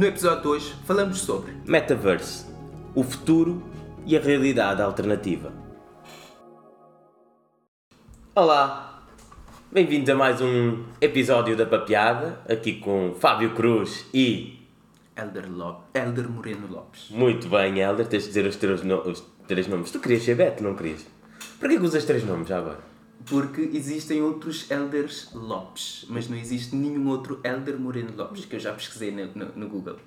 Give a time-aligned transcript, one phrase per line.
[0.00, 2.46] No episódio de hoje falamos sobre Metaverse,
[2.94, 3.62] o futuro
[4.06, 5.52] e a realidade alternativa.
[8.34, 9.04] Olá,
[9.70, 14.58] bem-vindos a mais um episódio da Papeada, aqui com Fábio Cruz e.
[15.14, 15.44] Elder,
[15.92, 17.10] Elder Moreno Lopes.
[17.10, 19.90] Muito bem, Helder, tens de dizer os três, no- os três nomes.
[19.90, 21.06] Tu querias ser Beto, não querias?
[21.58, 22.80] Porquê que usas três nomes já agora?
[23.28, 28.60] Porque existem outros Elders Lopes, mas não existe nenhum outro Elder Moreno Lopes, que eu
[28.60, 29.98] já pesquisei no, no, no Google.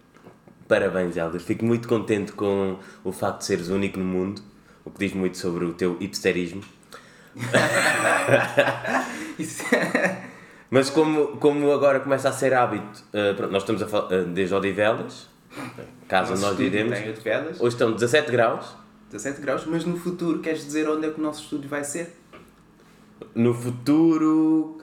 [0.68, 1.40] Parabéns, Helder.
[1.42, 4.42] Fico muito contente com o facto de seres único no mundo,
[4.84, 6.64] o que diz muito sobre o teu hipsterismo.
[10.70, 14.24] Mas como, como agora começa a ser hábito, eh, pronto, nós estamos a falar eh,
[14.24, 15.30] desde Odivelas,
[16.08, 16.98] casa Nosso nós vivemos,
[17.60, 18.76] hoje estão 17 graus,
[19.12, 22.16] 17 graus, mas no futuro queres dizer onde é que o nosso estúdio vai ser?
[23.36, 24.78] No futuro,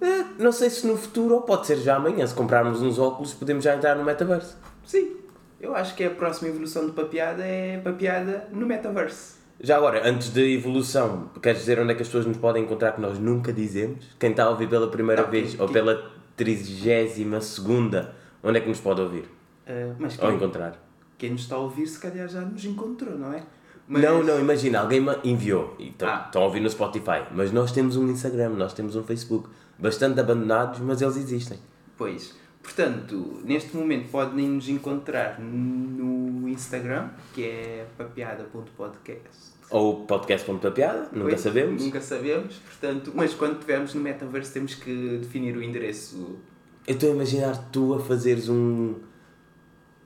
[0.00, 3.32] eh, não sei se no futuro ou pode ser já amanhã, se comprarmos uns óculos
[3.34, 4.56] podemos já entrar no metaverso.
[4.84, 5.16] Sim,
[5.60, 9.40] eu acho que a próxima evolução de papeada é papeada no metaverse.
[9.60, 12.92] Já agora, antes da evolução, queres dizer onde é que as pessoas nos podem encontrar
[12.92, 14.06] que nós nunca dizemos?
[14.18, 18.58] Quem está a ouvir pela primeira Não, vez que- ou que- pela trigésima segunda, onde
[18.58, 19.24] é que nos pode ouvir?
[19.66, 20.82] Ah, mas Ou quem, encontrar?
[21.16, 23.42] quem nos está a ouvir se calhar já nos encontrou, não é?
[23.88, 26.30] Mas- Não, não, imagina, alguém me enviou e estão Ah.
[26.34, 30.78] a ouvir no Spotify, mas nós temos um Instagram, nós temos um Facebook, bastante abandonados,
[30.80, 31.58] mas eles existem.
[31.98, 39.52] Pois, portanto, neste momento podem nos encontrar no Instagram, que é papeada.podcast.
[39.70, 41.82] Ou podcast.papiada, nunca Pois, sabemos.
[41.82, 46.38] Nunca sabemos, portanto, mas quando estivermos no metaverso temos que definir o endereço.
[46.86, 48.96] Eu estou a imaginar tu a fazeres um.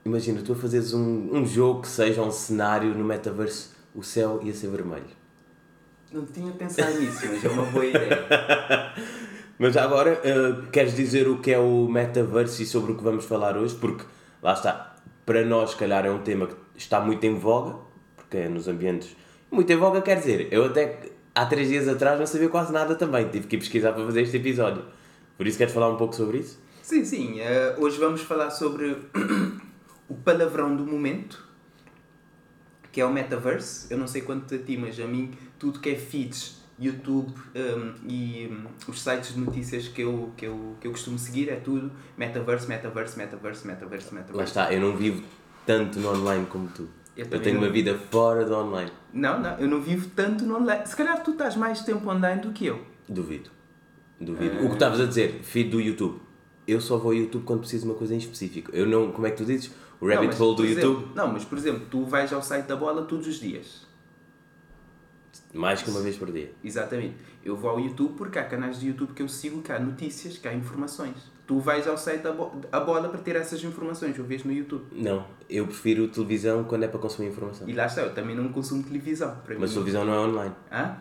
[0.06, 4.38] Imagina, tu a fazeres um, um jogo que seja um cenário no metaverso, o céu
[4.40, 5.02] ia ser vermelho.
[6.12, 8.24] Não tinha pensado nisso, mas é uma boa ideia.
[9.58, 13.24] Mas agora, eh, queres dizer o que é o metaverso e sobre o que vamos
[13.24, 13.74] falar hoje?
[13.74, 14.04] Porque,
[14.42, 17.74] lá está, para nós, se calhar, é um tema que está muito em voga,
[18.14, 19.16] porque é nos ambientes.
[19.50, 21.00] Muito em voga quer dizer, eu até
[21.34, 24.22] há três dias atrás não sabia quase nada também, tive que ir pesquisar para fazer
[24.22, 24.84] este episódio.
[25.38, 26.60] Por isso, queres falar um pouco sobre isso?
[26.82, 28.94] Sim, sim, eh, hoje vamos falar sobre
[30.08, 31.46] o palavrão do momento,
[32.92, 33.86] que é o metaverse.
[33.90, 37.94] Eu não sei quanto a ti, mas a mim, tudo que é feeds, YouTube hum,
[38.06, 41.56] e hum, os sites de notícias que eu, que, eu, que eu costumo seguir é
[41.56, 44.50] tudo metaverse, metaverse, metaverse, metaverse, Lá metaverse.
[44.50, 45.22] está, eu não vivo
[45.64, 46.88] tanto no online como tu.
[47.16, 47.62] Eu Eu, tenho não.
[47.66, 48.92] uma vida fora do online.
[49.10, 50.86] Não, não, eu não vivo tanto no online.
[50.86, 52.84] Se calhar tu estás mais tempo online do que eu.
[53.08, 53.48] Duvido.
[54.20, 54.58] Duvido.
[54.64, 56.20] O que estavas a dizer, feed do YouTube.
[56.66, 58.70] Eu só vou ao YouTube quando preciso de uma coisa em específico.
[58.74, 59.70] Eu não, como é que tu dizes?
[60.00, 60.96] O Não, rabbit mas, hole do por YouTube?
[60.96, 63.86] exemplo- não, mas por exemplo, tu vais ao site da bola todos os dias.
[65.54, 66.52] Mais que uma vez por dia.
[66.62, 67.14] Exatamente.
[67.44, 70.36] Eu vou ao YouTube porque há canais de YouTube que eu sigo, que há notícias,
[70.36, 71.14] que há informações.
[71.46, 74.52] Tu vais ao site da bo a bola para ter essas informações, eu vejo no
[74.52, 74.84] YouTube.
[74.92, 77.68] Não, eu prefiro televisão quando é para consumir informação.
[77.68, 79.36] E lá está, eu também não consumo televisão.
[79.44, 80.54] Para Mas televisão não é online.
[80.72, 80.96] Hã?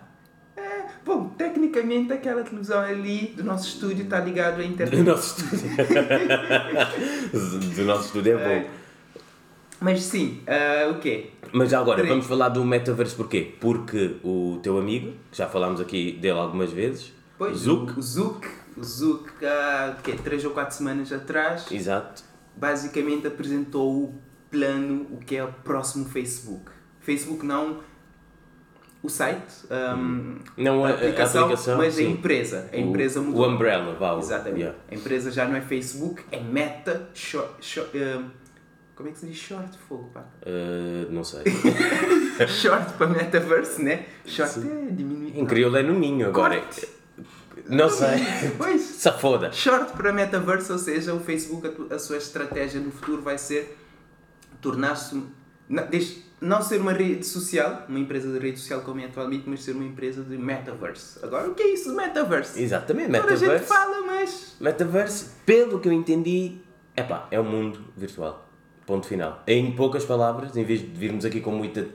[1.05, 5.03] É, bom, tecnicamente aquela televisão ali do nosso estúdio está ligada à Do internet.
[5.03, 5.75] nosso estúdio.
[7.75, 8.69] do nosso estúdio é bom.
[9.79, 11.29] Mas sim, ah, o quê?
[11.51, 12.09] Mas já agora, Peraí.
[12.09, 13.53] vamos falar do metaverso porquê?
[13.59, 18.47] Porque o teu amigo, que já falámos aqui dele algumas vezes, Pois, Zuc, O Zuc,
[18.77, 22.23] o Zuc há quê, três ou quatro semanas atrás, exato,
[22.55, 24.15] basicamente apresentou o
[24.49, 26.71] plano, o que é o próximo Facebook.
[27.01, 27.79] Facebook não
[29.05, 29.53] o site,
[29.97, 32.11] um, não a, a, aplicação, a aplicação, mas a sim.
[32.11, 32.69] empresa.
[32.73, 33.47] A O- empresa o, mudou.
[33.49, 34.13] Umbrella, vá.
[34.13, 34.59] o- Exatamente.
[34.61, 34.77] yeah.
[34.91, 37.53] A empresa já não é Facebook, é Meta Short.
[37.61, 38.29] short um,
[38.95, 39.77] como é que se diz short?
[39.89, 40.23] Fogo, pá.
[40.45, 41.43] Uh, não sei.
[42.47, 44.05] Short para Metaverse, né?
[44.25, 45.37] Short é diminuído.
[45.39, 46.59] Em crioulo é no ninho agora.
[46.61, 46.87] Corte.
[47.67, 48.19] Não sei.
[48.57, 48.81] Pois.
[49.01, 49.51] Se foda.
[49.51, 53.77] Short para Metaverse, ou seja, o Facebook, a, a sua estratégia no futuro vai ser
[54.61, 55.21] tornar-se.
[55.67, 59.43] Não, deixe- não ser uma rede social, uma empresa de rede social como é atualmente,
[59.47, 61.19] mas ser uma empresa de Metaverse.
[61.23, 62.61] Agora, o que é isso de Metaverse?
[62.61, 64.55] Exatamente, Toda a gente fala, mas.
[64.59, 66.57] Metaverso, pelo que eu entendi,
[66.95, 68.47] epá, é um mundo virtual.
[68.85, 69.41] Ponto final.
[69.47, 71.87] Em poucas palavras, em vez de virmos aqui com muita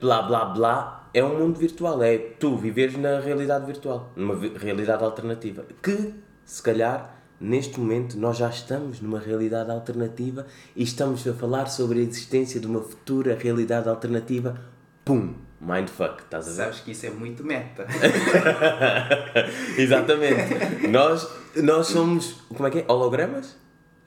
[0.00, 2.02] blá blá blá, é um mundo virtual.
[2.02, 5.64] É tu viveres na realidade virtual, numa realidade alternativa.
[5.82, 6.12] Que,
[6.44, 12.00] se calhar, neste momento, nós já estamos numa realidade alternativa e estamos a falar sobre
[12.00, 14.60] a existência de uma futura realidade alternativa.
[15.04, 15.34] Pum!
[15.60, 16.56] Mindfuck, estás a ver?
[16.56, 17.86] Sabes que isso é muito meta.
[19.78, 20.88] Exatamente.
[20.88, 22.84] nós, nós somos, como é que é?
[22.88, 23.56] Hologramas?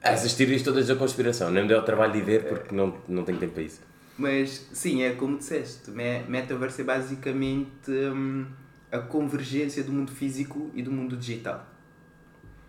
[0.00, 1.50] Essas teorias todas da conspiração.
[1.50, 3.80] Nem me deu o trabalho de ver porque não, não tenho tempo para isso.
[4.16, 8.46] Mas sim, é como disseste, me- metaverso é basicamente hum,
[8.90, 11.66] a convergência do mundo físico e do mundo digital.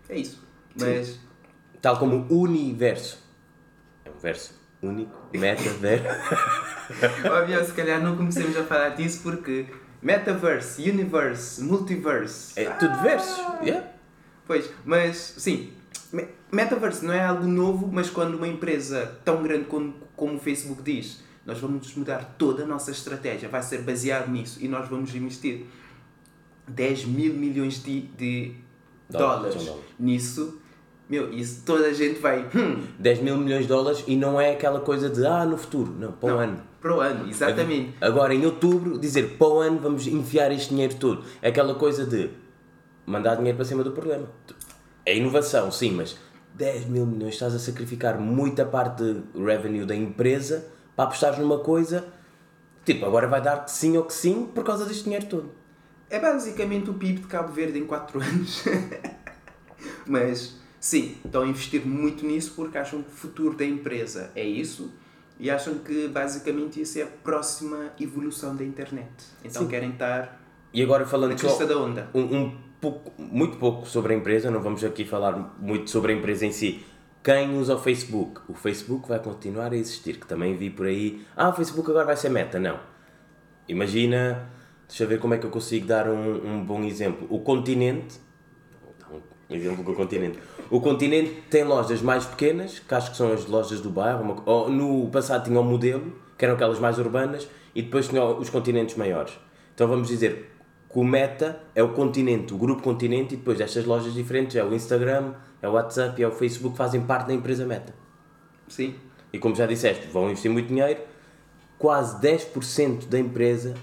[0.08, 0.42] É isso.
[0.78, 1.18] Mas
[1.80, 3.18] Tal como universo.
[4.04, 6.04] É um verso único, metaverso.
[7.30, 9.66] Óbvio, se calhar não comecemos a falar disso porque
[10.02, 12.58] metaverse, universe, multiverse.
[12.60, 13.38] É tudo versos.
[13.62, 13.88] Yeah.
[14.46, 15.72] Pois, mas sim,
[16.12, 20.38] me- metaverse não é algo novo, mas quando uma empresa tão grande como, como o
[20.40, 24.88] Facebook diz, nós vamos mudar toda a nossa estratégia, vai ser baseado nisso e nós
[24.88, 25.66] vamos investir
[26.68, 28.54] 10 mil milhões de, de
[29.10, 30.60] Dólares, dólares, nisso,
[31.08, 34.52] meu, isso toda a gente vai, hum, 10 mil milhões de dólares e não é
[34.52, 35.92] aquela coisa de ah, no futuro.
[35.98, 36.62] Não, para o não, ano.
[36.80, 37.94] para o ano, exatamente.
[38.00, 41.24] Agora em outubro, dizer para o ano vamos enfiar este dinheiro todo.
[41.42, 42.30] É aquela coisa de
[43.04, 44.28] mandar dinheiro para cima do problema.
[45.04, 46.16] É inovação, sim, mas
[46.54, 51.58] 10 mil milhões estás a sacrificar muita parte do revenue da empresa para apostares numa
[51.58, 52.04] coisa.
[52.84, 55.59] Tipo, agora vai dar que sim ou que sim por causa deste dinheiro todo.
[56.10, 58.64] É basicamente o PIB de Cabo Verde em 4 anos.
[60.06, 64.44] Mas sim, estão a investir muito nisso porque acham que o futuro da empresa é
[64.44, 64.90] isso
[65.38, 69.08] e acham que basicamente isso é a próxima evolução da internet.
[69.44, 69.68] Então Sim.
[69.68, 70.40] querem estar
[70.72, 72.10] E agora na falando só crista da onda.
[72.12, 76.16] um, um pouco, muito pouco sobre a empresa, não vamos aqui falar muito sobre a
[76.16, 76.84] empresa em si.
[77.22, 78.40] Quem usa o Facebook?
[78.48, 81.24] O Facebook vai continuar a existir, que também vi por aí.
[81.36, 82.58] Ah, o Facebook agora vai ser meta.
[82.58, 82.80] Não.
[83.68, 84.50] Imagina,
[84.90, 87.24] deixa eu ver como é que eu consigo dar um, um bom exemplo.
[87.30, 88.18] O continente,
[89.48, 90.38] um exemplo com o continente.
[90.68, 94.22] O continente tem lojas mais pequenas, que acho que são as lojas do bairro.
[94.22, 98.24] uma- ou no passado tinha o modelo, que eram aquelas mais urbanas, e depois tinha
[98.24, 99.32] os continentes maiores.
[99.74, 100.50] Então vamos dizer
[100.92, 104.64] que o Meta é o continente, o grupo continente, e depois destas lojas diferentes é
[104.64, 107.94] o Instagram, é o WhatsApp e é o Facebook, fazem parte da empresa Meta.
[108.66, 108.94] Sim.
[109.32, 111.00] E como já disseste, vão investir muito dinheiro,
[111.78, 113.74] quase 10% da empresa,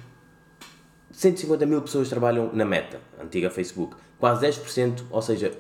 [1.22, 3.96] 150 mil pessoas trabalham na Meta, antiga Facebook.
[4.20, 5.52] Quase 10%, ou seja,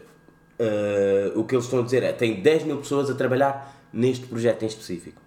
[0.59, 4.27] eh, o que eles estão a dizer é tem 10 mil pessoas a trabalhar neste
[4.27, 5.19] projeto em específico.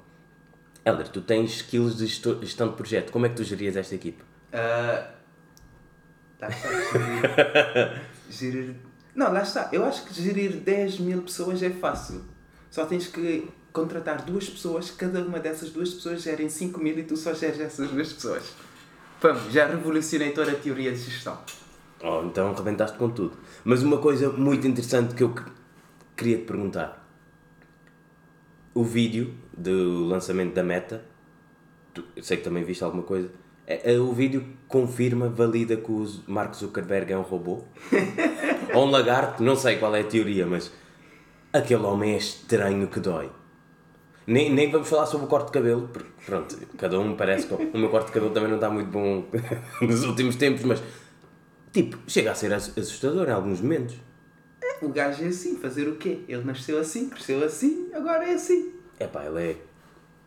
[0.84, 4.24] Helder, tu tens skills de gestão de projeto, como é que tu gerias esta equipa?
[4.52, 5.10] Ah,
[6.40, 8.74] lá está, gerir, gerir-
[9.14, 9.68] Não, lá está.
[9.72, 12.22] Eu acho que gerir 10 mil pessoas é fácil.
[12.70, 17.02] Só tens que contratar duas pessoas, cada uma dessas duas pessoas gerem 5 mil e
[17.02, 18.44] tu só geres essas duas pessoas.
[19.20, 21.38] Vamos, já revolucionei toda a teoria de gestão.
[22.02, 23.36] Oh, então rebentaste com tudo.
[23.64, 25.44] Mas uma coisa muito interessante que eu que-
[26.16, 27.06] queria te perguntar.
[28.72, 31.04] O vídeo do lançamento da Meta,
[31.92, 33.28] tu- sei que também viste alguma coisa,
[33.66, 37.64] é, é o vídeo confirma, valida que o Mark Zuckerberg é um robô?
[38.74, 39.42] Ou um lagarto?
[39.42, 40.72] Não sei qual é a teoria, mas
[41.52, 43.28] aquele homem é estranho que dói.
[44.26, 47.54] Nem, nem vamos falar sobre o corte de cabelo, porque pronto, cada um parece que
[47.54, 49.24] o meu corte de cabelo também não está muito bom
[49.82, 50.82] nos últimos tempos, mas
[51.72, 53.96] tipo, chega a ser ass- assustador em alguns momentos.
[54.82, 56.20] O gajo é assim, fazer o quê?
[56.28, 58.72] Ele nasceu assim, cresceu assim, agora é assim.
[58.98, 59.56] É pá, ele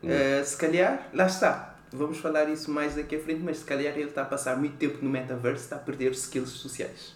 [0.03, 0.39] é.
[0.39, 1.79] Ah, se calhar, lá está.
[1.91, 4.75] Vamos falar isso mais daqui a frente, mas se calhar ele está a passar muito
[4.77, 7.15] tempo no metaverso, está a perder skills sociais.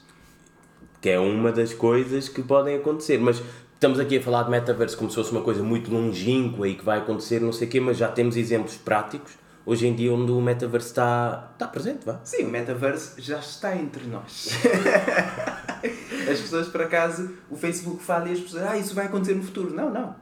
[1.02, 3.42] que é uma das coisas que podem acontecer, mas
[3.78, 6.84] estamos aqui a falar de metaverso como se fosse uma coisa muito longínqua e que
[6.84, 9.34] vai acontecer, não sei o quê, mas já temos exemplos práticos
[9.64, 12.20] hoje em dia onde o metaverso está, está presente, vá.
[12.24, 14.50] Sim, o metaverso já está entre nós.
[16.32, 19.44] as pessoas, por acaso, o Facebook fala e as pessoas, ah, isso vai acontecer no
[19.44, 19.74] futuro.
[19.74, 20.16] Não, não.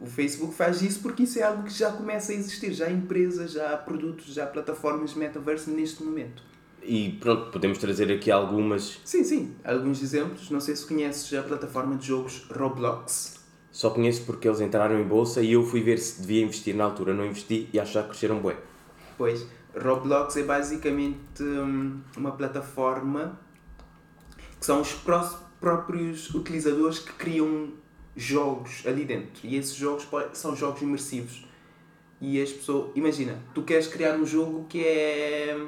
[0.00, 2.72] O Facebook faz isso porque isso é algo que já começa a existir.
[2.72, 6.42] Já há empresas, já há produtos, já há plataformas de metaverso neste momento.
[6.88, 9.54] E pronto, podemos trazer aqui algumas, Sim, sim.
[9.62, 10.50] Alguns exemplos.
[10.50, 13.36] Não sei se conheces a plataforma de jogos Roblox.
[13.70, 16.84] só conheço porque eles entraram em bolsa e eu fui ver se devia investir na
[16.84, 18.56] altura, não investi e acho que cresceram bué.
[19.18, 23.38] Pois, Roblox é basicamente hum, uma plataforma
[24.58, 27.68] que são os pró- próprios utilizadores que criam
[28.16, 29.46] jogos ali dentro.
[29.46, 31.46] E esses jogos são jogos imersivos.
[32.20, 32.90] E as pessoas.
[32.96, 35.66] Imagina, tu queres criar um jogo que é.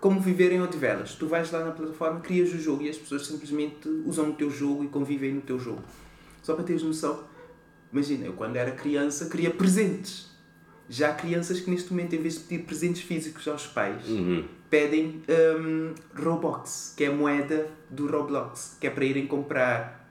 [0.00, 1.14] Como viver em Odivelas.
[1.14, 4.50] Tu vais lá na plataforma, crias o jogo e as pessoas simplesmente usam o teu
[4.50, 5.82] jogo e convivem no teu jogo.
[6.42, 7.24] Só para teres noção,
[7.92, 10.30] imagina, eu quando era criança queria presentes.
[10.88, 14.44] Já há crianças que neste momento, em vez de pedir presentes físicos aos pais, Uhum.
[14.70, 15.22] pedem
[15.58, 20.08] hum, Robux, que é a moeda do Roblox, que é para irem comprar,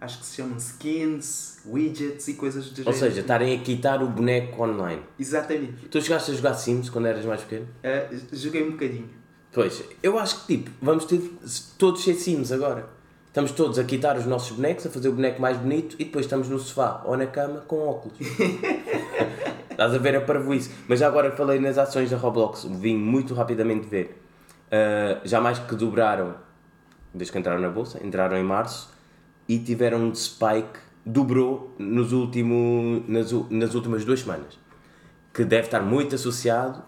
[0.00, 2.98] acho que se chamam skins, widgets e coisas do Ou género.
[2.98, 5.02] seja, estarem a quitar o boneco online.
[5.18, 5.88] Exatamente.
[5.90, 7.68] Tu chegaste a jogar Sims quando eras mais pequeno?
[7.82, 9.10] Ah, joguei um bocadinho.
[9.54, 11.22] Pois, eu acho que tipo, vamos ter
[11.78, 12.86] todos ser Sims agora.
[13.28, 16.26] Estamos todos a quitar os nossos bonecos, a fazer o boneco mais bonito e depois
[16.26, 18.18] estamos no sofá ou na cama com óculos.
[19.70, 20.70] Estás a ver a parvoíce.
[20.88, 24.20] Mas já agora falei nas ações da Roblox, vim muito rapidamente ver.
[24.70, 26.34] Ah, já mais que dobraram,
[27.12, 28.92] desde que entraram na bolsa, entraram em março
[29.48, 34.58] e tiveram um spike dobrou nos último, nas, nas últimas duas semanas.
[35.32, 36.82] Que deve estar muito associado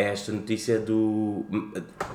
[0.00, 1.44] esta notícia do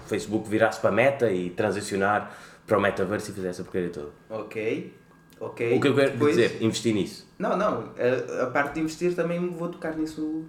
[0.08, 2.32] Facebook virar-se para a meta e transicionar
[2.66, 4.10] para o metaverso e fazer essa porcaria toda.
[4.30, 4.96] Ok.
[5.40, 5.78] Ok.
[5.78, 7.28] O que eu quero Depois- dizer, investir nisso.
[7.38, 7.92] Não, não.
[8.40, 10.46] A, a parte de investir também vou tocar nisso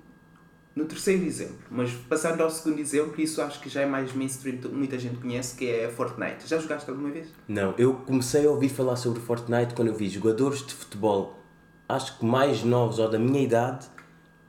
[0.77, 1.57] no terceiro exemplo.
[1.71, 5.57] Mas passando ao segundo exemplo, isso acho que já é mais mainstream, muita gente conhece,
[5.57, 6.47] que é Fortnite.
[6.47, 7.27] Já jogaste alguma vez?
[7.49, 11.41] Não, eu comecei a ouvir falar sobre Fortnite quando eu vi jogadores de futebol,
[11.89, 13.87] acho que mais novos ou da minha idade,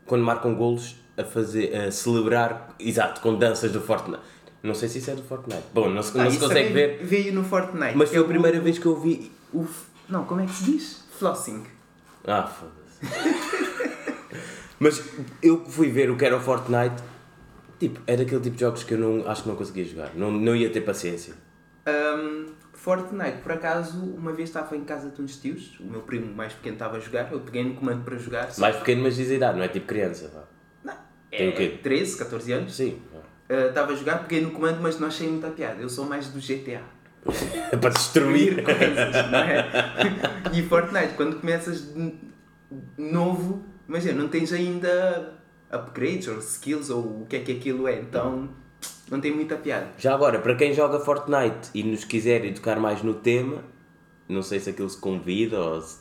[0.05, 4.21] quando marcam golos a fazer, a celebrar, exato, com danças do Fortnite.
[4.63, 5.63] Não sei se isso é do Fortnite.
[5.73, 7.95] Bom, não se, não Ah, se isso consegue ver, Veio no Fortnite.
[7.95, 9.31] mas foi a primeira o- vez que eu vi.
[9.53, 9.65] o
[10.09, 11.03] Não, como é que se diz?
[11.19, 11.63] Flossing.
[12.27, 12.99] Ah, foda-se.
[14.79, 15.03] mas
[15.41, 16.95] eu fui ver o que era o Fortnite,
[17.79, 20.11] tipo, é daquele tipo de jogos que eu não, acho que não conseguia jogar.
[20.15, 21.33] Não, não ia ter paciência.
[21.87, 26.33] Um, Fortnite, por acaso, uma vez estava em casa de uns tios, o meu primo
[26.35, 28.49] mais pequeno estava a jogar, eu peguei no comando para jogar.
[28.57, 30.29] Mais pequeno, mas diz idade, não é tipo criança.
[30.33, 30.43] vá.
[31.29, 31.79] Tem é o quê?
[31.81, 32.75] 13, 14 anos.
[32.75, 33.01] Sim.
[33.49, 35.81] Uh, Estava a jogar, peguei no comando, mas não achei muita piada.
[35.81, 36.81] Eu sou mais do GTA.
[37.79, 38.63] Para destruir.
[38.63, 39.65] coisas, não é?
[40.53, 42.13] E Fortnite, quando começas de
[42.97, 45.33] novo, imagina, não tens ainda
[45.71, 48.49] upgrades ou skills ou o que é que aquilo é, então
[49.09, 49.87] não tem muita piada.
[49.97, 53.63] Já agora, para quem joga Fortnite e nos quiser educar mais no tema,
[54.27, 55.99] não sei se aquilo se convida ou se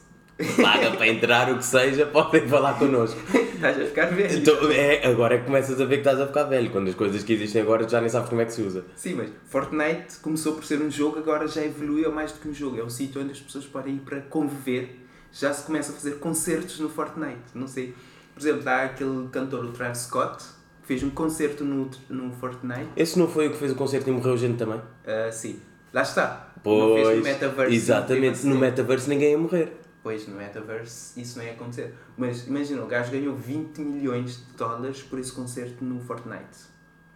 [0.62, 3.18] paga para entrar, o que seja, podem falar connosco.
[3.54, 4.38] Estás a ficar velho.
[4.38, 6.94] Então, é, agora é que começas a ver que estás a ficar velho, quando as
[6.94, 8.84] coisas que existem agora já nem sabes como é que se usa.
[8.96, 12.54] Sim, mas Fortnite começou por ser um jogo, agora já evoluiu mais do que um
[12.54, 12.78] jogo.
[12.78, 15.00] É um sítio onde as pessoas podem ir para conviver.
[15.32, 17.40] Já se começa a fazer concertos no Fortnite.
[17.54, 17.94] Não sei.
[18.34, 20.44] Por exemplo, há aquele cantor, o Travis Scott,
[20.82, 22.88] que fez um concerto no, no Fortnite.
[22.96, 24.80] Esse não foi o que fez o concerto e morreu gente também?
[25.06, 25.60] Ah, sim.
[25.92, 26.52] Lá está.
[26.64, 27.74] Não fez Pois, no Metaverse.
[27.74, 29.72] exatamente, não no metaverse ninguém ia morrer.
[30.04, 31.94] Pois, no Metaverse isso não ia acontecer.
[32.14, 36.68] Mas imagina, o gajo ganhou 20 milhões de dólares por esse concerto no Fortnite.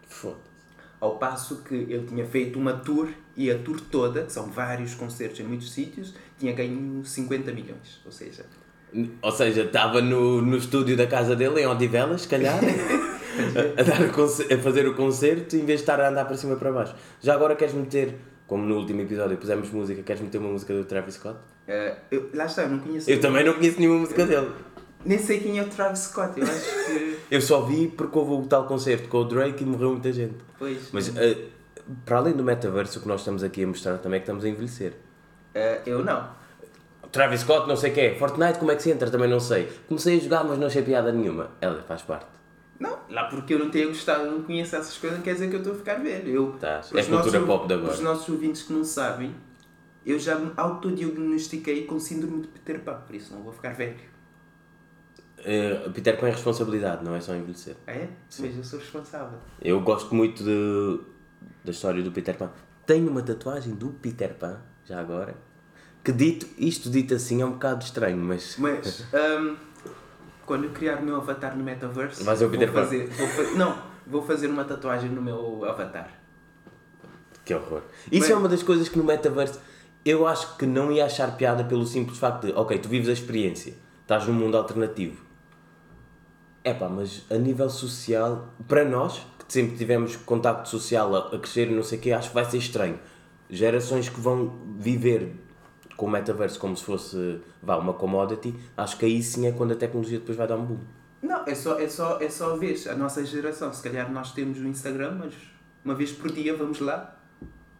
[0.08, 0.48] Foda-se.
[0.98, 4.94] Ao passo que ele tinha feito uma tour e a tour toda, que são vários
[4.94, 8.00] concertos em muitos sítios, tinha ganho 50 milhões.
[8.06, 8.46] Ou seja,
[9.20, 12.58] Ou seja, estava no, no estúdio da casa dele, em Odivelas, se calhar,
[13.78, 16.54] a, dar o a fazer o concerto em vez de estar a andar para cima
[16.54, 16.94] e para baixo.
[17.20, 18.18] Já agora queres meter,
[18.48, 21.38] como no último episódio pusemos música, queres meter uma música do Travis Scott?
[21.68, 23.08] eh, eu, lá está, eu não conheço.
[23.08, 24.50] Eu também não conheço nenhuma música dele.
[25.04, 27.18] Nem sei quem é o Travis Scott, eu acho que.
[27.30, 30.34] Eu só vi porque houve o tal concerto com o Drake e morreu muita gente.
[30.58, 30.88] Pois.
[30.92, 31.36] Mas eh,
[32.06, 34.44] para além do metaverso, o que nós estamos aqui a mostrar também é que estamos
[34.44, 34.94] a envelhecer.
[35.54, 36.28] eh, eu não.
[37.12, 38.14] Travis Scott, não sei o que é.
[38.16, 39.10] Fortnite, como é que se entra?
[39.10, 39.68] Também não sei.
[39.86, 41.50] Comecei a jogar, mas não achei piada nenhuma.
[41.60, 42.26] Ela faz parte.
[43.10, 45.60] Lá porque eu não tenha gostado, não conheço essas coisas, não quer dizer que eu
[45.60, 46.28] estou a ficar velho.
[46.30, 46.48] Eu.
[46.54, 47.10] Os É cultura
[47.40, 47.92] nossos- pop de agora.
[47.92, 49.34] Os nossos ouvintes que não sabem,
[50.04, 53.96] eu já me autodiagnostiquei com síndrome de Peter Pan, por isso não vou ficar velho.
[55.44, 57.76] Eh, Peter Pan é responsabilidade, não é só envelhecer.
[57.86, 58.08] Ah, é?
[58.40, 59.38] Mas eu sou responsável.
[59.62, 61.00] Eu gosto muito de,
[61.64, 62.50] da história do Peter Pan.
[62.84, 65.34] Tenho uma tatuagem do Peter Pan, já agora,
[66.02, 68.56] que dito, isto dito assim é um bocado estranho, mas.
[68.58, 69.56] Mas, hum,
[70.48, 73.28] quando eu criar o meu avatar no Metaverse, Vai ser o Peter vou fazer, vou
[73.28, 76.10] fa- Não, vou fazer uma tatuagem no meu avatar.
[77.44, 77.82] Que horror.
[78.10, 79.60] Isso Bem- é uma das coisas que no metaverso
[80.04, 83.12] eu acho que não ia achar piada pelo simples facto de, ok, tu vives a
[83.12, 85.22] experiência, estás num mundo alternativo.
[86.64, 91.38] É pá, mas a nível social, para nós, que sempre tivemos contacto social a, a
[91.38, 92.98] crescer e não sei o quê, acho que vai ser estranho.
[93.48, 95.34] Gerações que vão viver
[95.98, 99.72] com o metaverso como se fosse vá, uma commodity, acho que aí sim é quando
[99.72, 100.78] a tecnologia depois vai dar um boom.
[101.20, 103.72] Não, é só, é só, é só vez, a nossa geração.
[103.72, 105.34] Se calhar nós temos o Instagram, mas
[105.84, 107.20] uma vez por dia vamos lá,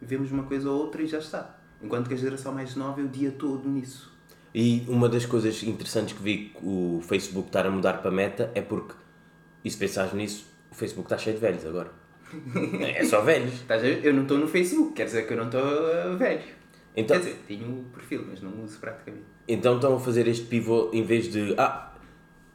[0.02, 1.58] vemos uma coisa ou outra e já está.
[1.80, 4.12] Enquanto que a geração mais nova é o dia todo nisso.
[4.52, 8.60] E uma das coisas interessantes que vi o Facebook estar a mudar para meta é
[8.60, 8.94] porque,
[9.64, 11.92] e se pensares nisso, o Facebook está cheio de velhos agora.
[12.82, 13.62] É só velhos.
[14.02, 16.57] Eu não estou no Facebook, quer dizer que eu não estou uh, velho.
[16.96, 19.24] Então, Quer dizer, tenho o perfil, mas não uso praticamente.
[19.46, 21.92] então estão a fazer este pivô em vez de, ah,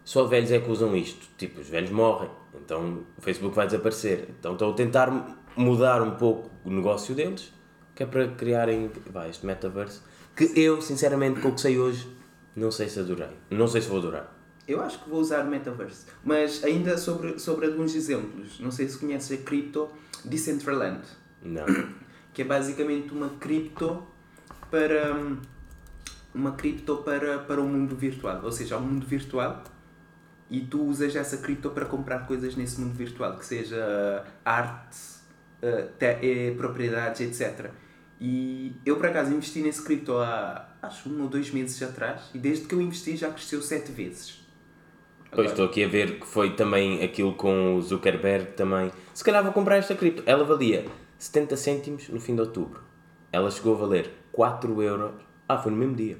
[0.03, 1.25] só velhos é que usam isto.
[1.37, 4.27] Tipo, os velhos morrem, então o Facebook vai desaparecer.
[4.39, 7.53] Então estão a tentar mudar um pouco o negócio deles,
[7.95, 10.03] que é para criarem vai, este metaverso.
[10.35, 12.07] Que eu, sinceramente, com o que sei hoje,
[12.55, 13.29] não sei se adorei.
[13.49, 14.35] Não sei se vou adorar.
[14.67, 16.05] Eu acho que vou usar o Metaverse.
[16.23, 18.59] Mas ainda sobre, sobre alguns exemplos.
[18.61, 19.89] Não sei se conheces a cripto
[20.23, 21.01] Decentraland,
[21.43, 21.65] Não.
[22.33, 24.01] que é basicamente uma cripto
[24.73, 25.37] para hum,
[26.33, 28.41] uma cripto para, para o mundo virtual.
[28.43, 29.63] Ou seja, há um mundo virtual
[30.49, 34.97] e tu usas essa cripto para comprar coisas nesse mundo virtual, que seja arte,
[35.61, 37.69] eh, te- eh, propriedades, etc.
[38.19, 42.31] E eu, por acaso, investi nesse cripto há, acho, um ou dois meses atrás.
[42.33, 44.41] E desde que eu investi já cresceu sete vezes.
[45.31, 48.91] Pois estou aqui a ver que foi também aquilo com o Zuckerberg também.
[49.13, 50.23] Se calhar vou comprar esta cripto.
[50.25, 50.85] Ela valia
[51.19, 52.81] 70 cêntimos no fim de outubro.
[53.31, 55.13] Ela chegou a valer 4 euros.
[55.47, 56.17] Ah, foi no mesmo dia.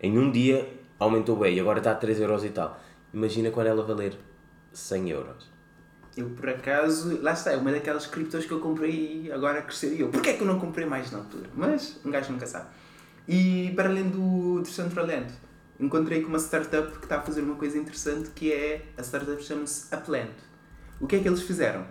[0.00, 2.78] Em um dia aumentou bem agora está a 3 euros e tal.
[3.12, 4.16] Imagina quando ela valer
[4.72, 5.50] 100 euros.
[6.16, 9.94] Eu, por acaso, lá está, é uma daquelas criptos que eu comprei e agora cresceu.
[9.94, 11.48] E eu, porquê é que eu não comprei mais na altura?
[11.54, 12.66] Mas um gajo nunca sabe.
[13.26, 15.32] E para além do Decentraland,
[15.80, 19.42] encontrei com uma startup que está a fazer uma coisa interessante que é, a startup
[19.42, 20.32] chama-se Upland.
[21.00, 21.86] O que é que eles fizeram?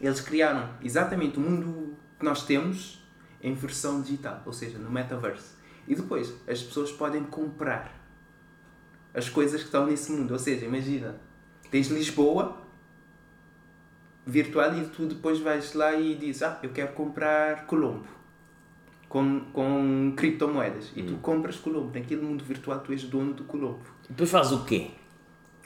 [0.00, 2.99] Eles criaram exatamente o mundo que nós temos
[3.42, 5.54] em versão digital, ou seja, no metaverse.
[5.88, 7.98] E depois as pessoas podem comprar
[9.14, 10.32] as coisas que estão nesse mundo.
[10.32, 11.20] Ou seja, imagina,
[11.70, 12.58] tens Lisboa
[14.26, 18.06] virtual e tu depois vais lá e dizes, ah, eu quero comprar Colombo
[19.08, 20.92] com, com criptomoedas.
[20.94, 21.90] E tu compras Colombo.
[21.92, 23.80] Naquele mundo virtual tu és dono do Colombo.
[24.08, 24.92] Depois fazes o quê?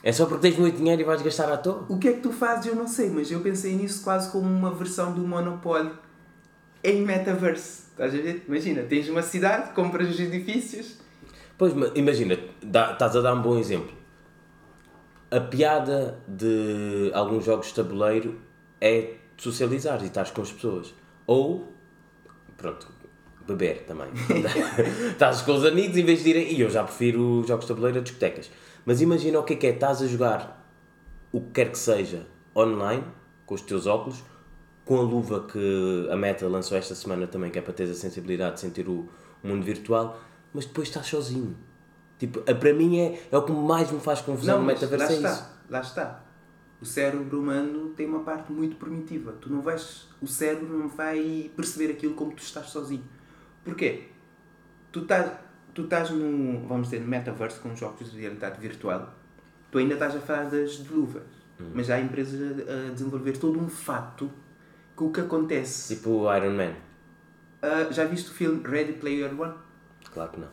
[0.03, 1.87] É só porque tens muito dinheiro e vais gastar à toa?
[1.89, 4.47] O que é que tu fazes eu não sei, mas eu pensei nisso quase como
[4.47, 5.91] uma versão do Monopoly
[6.85, 7.85] em metaverse.
[7.91, 8.45] Estás a ver?
[8.47, 10.99] Imagina, tens uma cidade, compras os edifícios.
[11.57, 13.93] Pois, imagina, dá- estás a dar um bom exemplo.
[15.31, 18.39] A piada de alguns jogos de tabuleiro
[18.81, 20.93] é socializar e estar com as pessoas.
[21.27, 21.73] Ou,
[22.57, 22.87] pronto,
[23.47, 24.09] beber também.
[25.11, 26.53] estás com os amigos em vez de irem.
[26.53, 28.51] E eu já prefiro jogos de tabuleiro a discotecas.
[28.85, 30.63] Mas imagina o que é que é, estás a jogar
[31.33, 33.03] o que quer que seja online,
[33.47, 34.23] com os teus óculos,
[34.85, 38.01] com a luva que a Meta lançou esta semana também, que é para teres a
[38.01, 39.09] sensibilidade de sentir o,
[39.45, 40.19] mundo virtual,
[40.53, 41.57] mas depois estás sozinho.
[42.19, 45.13] Tipo, para mim é, é o que mais me faz confusão no mas lá metaverso
[45.13, 45.33] é está.
[45.33, 45.51] isso.
[45.69, 46.25] Lá está.
[46.81, 49.33] O cérebro humano tem uma parte muito primitiva.
[49.41, 53.05] Tu não vais, o cérebro não vai perceber aquilo como tu estás sozinho.
[53.65, 54.09] Porquê?
[54.93, 55.33] Tu estás,
[55.73, 59.15] tu estás no, vamos dizer, no metaverso com jogos de realidade virtual.
[59.71, 61.23] Tu ainda estás a falar das luvas.
[61.61, 61.71] Hum.
[61.75, 64.31] Mas há empresas a, a desenvolver todo um fato
[64.97, 65.95] que o que acontece.
[65.95, 66.75] Tipo o Iron Man.
[67.63, 69.55] Ah, já viste o filme Ready Player One?
[70.13, 70.49] Claro que não.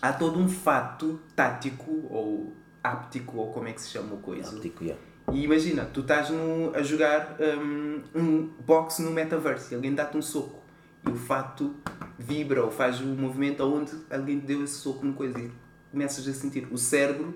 [0.00, 4.54] Há todo um fato tático ou áptico ou como é que se chama o coisa.
[4.54, 5.02] Óptico, yeah.
[5.32, 10.16] E imagina, tu estás no, a jogar um, um boxe no metaverso e alguém dá-te
[10.16, 10.62] um soco
[11.06, 11.74] e o fato
[12.18, 15.50] vibra ou faz o movimento aonde alguém te deu esse soco no coisa e
[15.90, 17.34] começas a sentir o cérebro.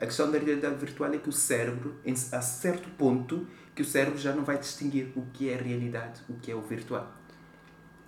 [0.00, 1.96] A questão da realidade virtual é que o cérebro,
[2.32, 3.46] a certo ponto,
[3.78, 6.60] que o cérebro já não vai distinguir o que é realidade, o que é o
[6.60, 7.14] virtual.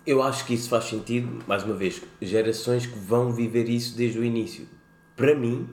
[0.05, 4.19] Eu acho que isso faz sentido, mais uma vez, gerações que vão viver isso desde
[4.19, 4.67] o início.
[5.15, 5.69] Para mim,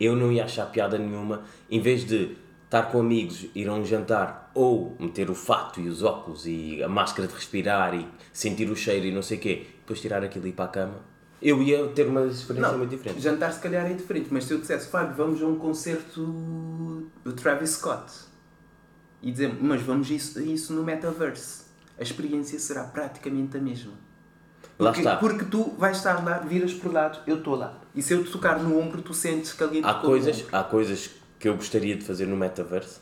[0.00, 3.84] eu não ia achar piada nenhuma, em vez de estar com amigos, ir a um
[3.84, 8.70] jantar, ou meter o fato e os óculos e a máscara de respirar e sentir
[8.70, 11.00] o cheiro e não sei o quê, depois tirar aquilo e ir para a cama,
[11.42, 13.20] eu ia ter uma experiência muito diferente.
[13.20, 17.32] jantar se calhar é diferente, mas se eu dissesse, Fábio, vamos a um concerto do
[17.34, 18.32] Travis Scott
[19.24, 21.64] e dizer, mas vamos isso, isso no metaverse,
[21.98, 23.92] a experiência será praticamente a mesma.
[24.78, 25.16] Lá Porque, está.
[25.16, 27.80] porque tu vais estar lá, viras por lado, eu estou lá.
[27.94, 31.10] E se eu te tocar no ombro, tu sentes que te Há coisas, há coisas
[31.38, 33.00] que eu gostaria de fazer no metaverso.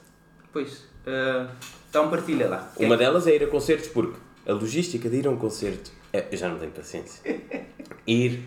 [0.52, 1.50] Pois, ah,
[1.90, 2.70] então partilha lá.
[2.76, 6.28] Uma delas é ir a concertos, porque a logística de ir a um concerto, é,
[6.30, 7.20] eu já não tenho paciência.
[8.06, 8.42] Ir,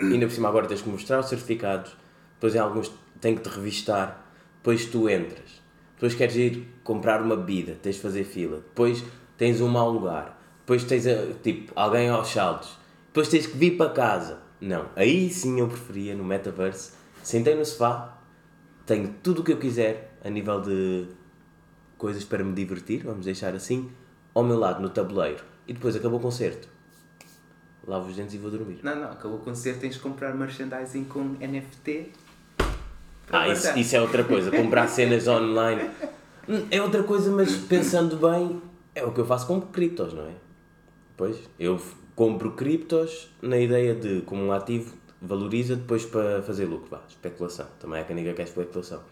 [0.00, 1.96] ainda por cima agora tens que mostrar os certificados,
[2.34, 2.90] depois em alguns
[3.20, 4.24] têm que te revistar,
[4.58, 5.60] depois tu entras,
[5.96, 9.02] depois queres ir comprar uma bebida, tens de fazer fila, depois
[9.36, 11.04] tens um mau lugar, depois tens
[11.42, 14.38] tipo, alguém aos saltos, depois tens que vir para casa.
[14.60, 18.18] Não, aí sim eu preferia no metaverse, sentei no sofá,
[18.84, 21.08] tenho tudo o que eu quiser a nível de
[21.96, 23.90] coisas para me divertir, vamos deixar assim,
[24.34, 25.42] ao meu lado no tabuleiro.
[25.66, 26.68] E depois acabou o concerto.
[27.86, 28.80] Lavo os dentes e vou dormir.
[28.82, 32.12] Não, não, acabou o concerto, tens de comprar merchandising com NFT.
[33.30, 34.50] Ah, isso, isso é outra coisa.
[34.50, 35.90] Comprar cenas online
[36.48, 38.62] Hum, é outra coisa, mas pensando bem,
[38.94, 40.34] é o que eu faço com criptos, não é?
[41.16, 41.80] Pois, eu
[42.14, 46.88] compro criptos na ideia de, como um ativo, valoriza depois para fazer lucro.
[46.88, 47.66] Vá, especulação.
[47.80, 49.02] Também é que a nega quer especulação.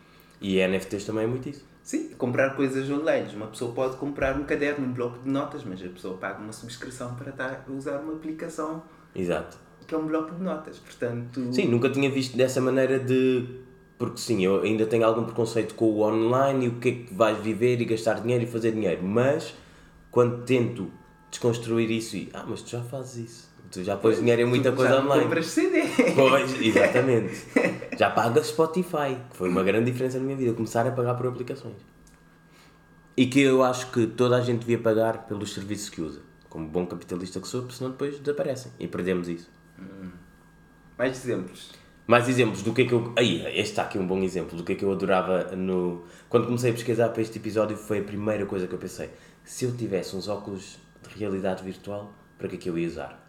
[0.40, 1.64] E NFTs também é muito isso.
[1.82, 3.34] Sim, comprar coisas online.
[3.34, 6.52] Uma pessoa pode comprar um caderno, um bloco de notas, mas a pessoa paga uma
[6.52, 9.58] subscrição para estar usar uma aplicação Exato.
[9.88, 10.78] que é um bloco de notas.
[10.78, 13.44] Portanto, Sim, nunca tinha visto dessa maneira de.
[14.04, 17.14] Porque sim, eu ainda tenho algum preconceito com o online e o que é que
[17.14, 19.54] vais viver e gastar dinheiro e fazer dinheiro, mas
[20.10, 20.90] quando tento
[21.30, 22.30] desconstruir isso e.
[22.32, 23.54] Ah, mas tu já fazes isso.
[23.70, 25.24] Tu já pões dinheiro em muita tu coisa já online.
[25.24, 25.82] compras CD.
[26.14, 27.34] Pois, exatamente.
[27.98, 31.26] Já pagas Spotify, que foi uma grande diferença na minha vida, começar a pagar por
[31.26, 31.74] aplicações.
[33.16, 36.20] E que eu acho que toda a gente devia pagar pelos serviços que usa.
[36.48, 39.50] Como bom capitalista que sou, porque senão depois desaparecem e perdemos isso.
[40.96, 41.70] Mais exemplos.
[42.06, 43.12] Mais exemplos do que é que eu.
[43.16, 46.04] Aí, este está aqui um bom exemplo do que é que eu adorava no.
[46.28, 49.10] Quando comecei a pesquisar para este episódio, foi a primeira coisa que eu pensei.
[49.42, 53.26] Se eu tivesse uns óculos de realidade virtual, para que é que eu ia usar?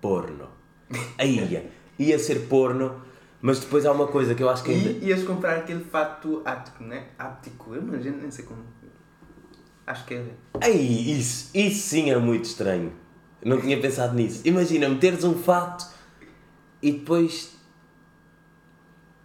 [0.00, 0.48] Porno.
[1.16, 1.70] Aí ia.
[1.98, 3.02] Ia ser porno,
[3.40, 4.90] mas depois há uma coisa que eu acho que ainda.
[4.90, 7.06] E ias comprar aquele fato áptico, né?
[7.18, 8.62] Áptico, eu imagino, nem sei como.
[9.86, 10.26] Acho que é.
[10.60, 12.92] Aí, isso, isso sim é muito estranho.
[13.42, 14.42] Não tinha pensado nisso.
[14.44, 15.86] Imagina meteres um fato
[16.82, 17.57] e depois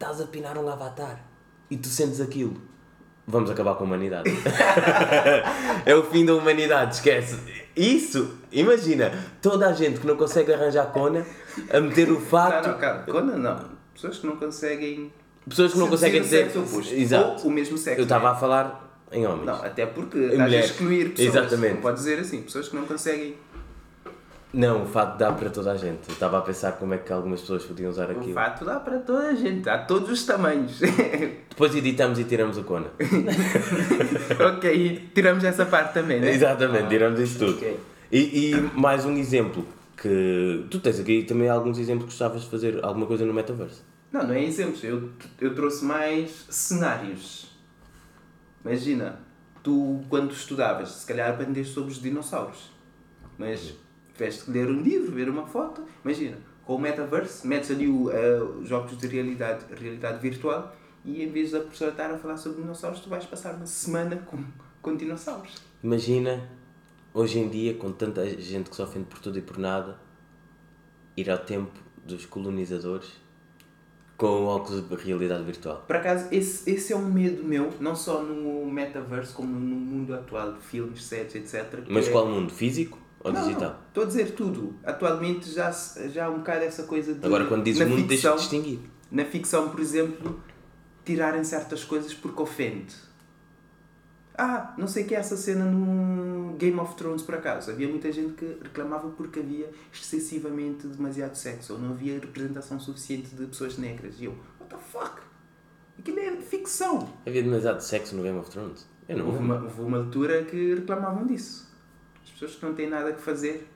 [0.03, 1.23] estás a pinar um avatar
[1.71, 2.61] e tu sentes aquilo.
[3.25, 4.29] Vamos acabar com a humanidade.
[5.85, 7.39] é o fim da humanidade, esquece.
[7.73, 9.11] Isso, imagina,
[9.41, 11.25] toda a gente que não consegue arranjar cona
[11.71, 12.67] a meter o fato.
[12.67, 13.69] Não, não, cara, Conan não.
[13.93, 15.13] Pessoas que não conseguem.
[15.47, 16.93] Pessoas que não conseguem oposto.
[16.93, 17.43] Exato.
[17.43, 18.01] Ou o mesmo sexo.
[18.01, 18.35] Eu estava né?
[18.35, 19.45] a falar em homens.
[19.45, 21.35] Não, até porque estás a excluir pessoas.
[21.35, 21.75] Exatamente.
[21.75, 23.37] Não pode dizer assim, pessoas que não conseguem.
[24.53, 26.07] Não, o fato dá para toda a gente.
[26.07, 28.33] Eu estava a pensar como é que algumas pessoas podiam usar O aquilo.
[28.35, 30.79] fato dá para toda a gente, há todos os tamanhos.
[31.49, 32.87] Depois editamos e tiramos o cona.
[34.55, 36.31] ok, tiramos essa parte também, né?
[36.31, 37.53] Exatamente, tiramos isso tudo.
[37.57, 37.79] ok.
[38.11, 39.65] E, e mais um exemplo
[39.97, 43.83] que tu tens aqui também alguns exemplos que gostavas de fazer alguma coisa no metaverso.
[44.11, 45.09] Não, não é exemplos, eu,
[45.41, 47.51] eu trouxe mais cenários.
[48.63, 49.19] Imagina,
[49.63, 52.71] tu quando estudavas, se calhar aprendeste sobre os dinossauros,
[53.37, 53.73] mas
[54.13, 55.83] tiveste que ler um livro, ver uma foto.
[56.03, 61.23] Imagina, com o metaverse, metes ali o, eh, os óculos de realidade, realidade virtual e
[61.23, 64.43] em vez da professora estar a falar sobre dinossauros, tu vais passar uma semana com,
[64.81, 65.55] com dinossauros.
[65.83, 66.49] Imagina,
[67.13, 69.99] hoje em dia, com tanta gente que se ofende por tudo e por nada,
[71.17, 71.71] ir ao tempo
[72.05, 73.21] dos colonizadores
[74.15, 75.83] com óculos de realidade virtual.
[75.85, 80.13] Por acaso, esse, esse é um medo meu, não só no metaverse, como no mundo
[80.13, 81.83] atual de filmes, séries, etc.
[81.89, 82.53] Mas é- qual mundo?
[82.53, 83.79] Físico ou Não, digital?
[83.87, 84.75] Estou a dizer tudo.
[84.83, 87.25] Atualmente já, já há um bocado essa coisa de.
[87.25, 88.79] Agora, quando dizes na mundo, tens de ficção, distinguir.
[89.09, 90.41] Na ficção, por exemplo,
[91.05, 92.95] tirarem certas coisas porque ofende.
[94.35, 97.69] Ah, não sei o que é essa cena no Game of Thrones por acaso.
[97.69, 103.35] Havia muita gente que reclamava porque havia excessivamente demasiado sexo ou não havia representação suficiente
[103.35, 104.15] de pessoas negras.
[104.19, 105.21] E eu, what the fuck?
[105.99, 107.07] Aquilo é ficção.
[107.27, 108.87] Havia demasiado sexo no Game of Thrones?
[109.07, 111.71] Eu não Houve uma, houve uma altura que reclamavam disso.
[112.23, 113.69] As pessoas que não têm nada que fazer.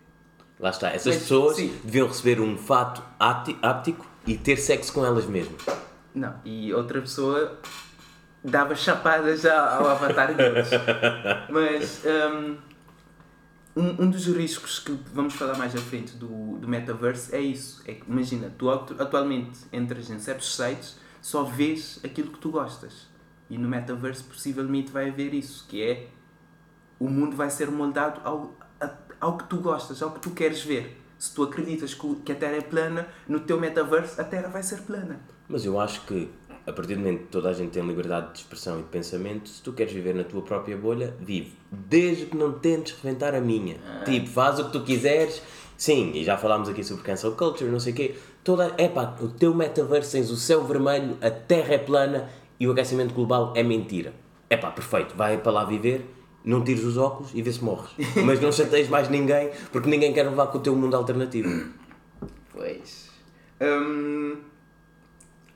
[0.59, 1.67] Lá está, essas Mas, pessoas sim.
[1.83, 5.61] deviam receber um fato ápti- áptico e ter sexo com elas mesmas.
[6.15, 7.59] Não, e outra pessoa
[8.43, 10.67] dava chapadas ao avatar deles.
[11.49, 12.57] Mas hum,
[13.75, 17.83] um, um dos riscos que vamos falar mais à frente do, do metaverse é isso.
[17.85, 22.49] É que, imagina, tu atu- atualmente entras em certos sites, só vês aquilo que tu
[22.49, 23.07] gostas.
[23.49, 26.07] E no metaverse possivelmente vai haver isso, que é
[26.99, 30.61] o mundo vai ser moldado ao, a- ao que tu gostas, ao que tu queres
[30.63, 31.01] ver.
[31.19, 34.81] Se tu acreditas que a Terra é plana, no teu metaverse a Terra vai ser
[34.81, 35.19] plana.
[35.49, 36.29] Mas eu acho que,
[36.65, 39.49] a partir do momento que toda a gente tem liberdade de expressão e de pensamento,
[39.49, 41.53] se tu queres viver na tua própria bolha, vive.
[41.71, 43.77] Desde que não tentes reventar a minha.
[44.05, 45.41] Tipo, faz o que tu quiseres.
[45.75, 48.15] Sim, e já falámos aqui sobre cancel culture, não sei o quê.
[48.43, 52.29] Toda, epá, o teu metaverso tens o céu vermelho, a terra é plana
[52.59, 54.13] e o aquecimento global é mentira.
[54.49, 56.05] Epá, perfeito, vai para lá viver,
[56.47, 57.91] não tires os óculos e vê se morres.
[58.23, 61.69] Mas não chateies mais ninguém, porque ninguém quer levar com o teu mundo alternativo.
[62.53, 63.09] Pois.
[63.61, 64.37] Hum,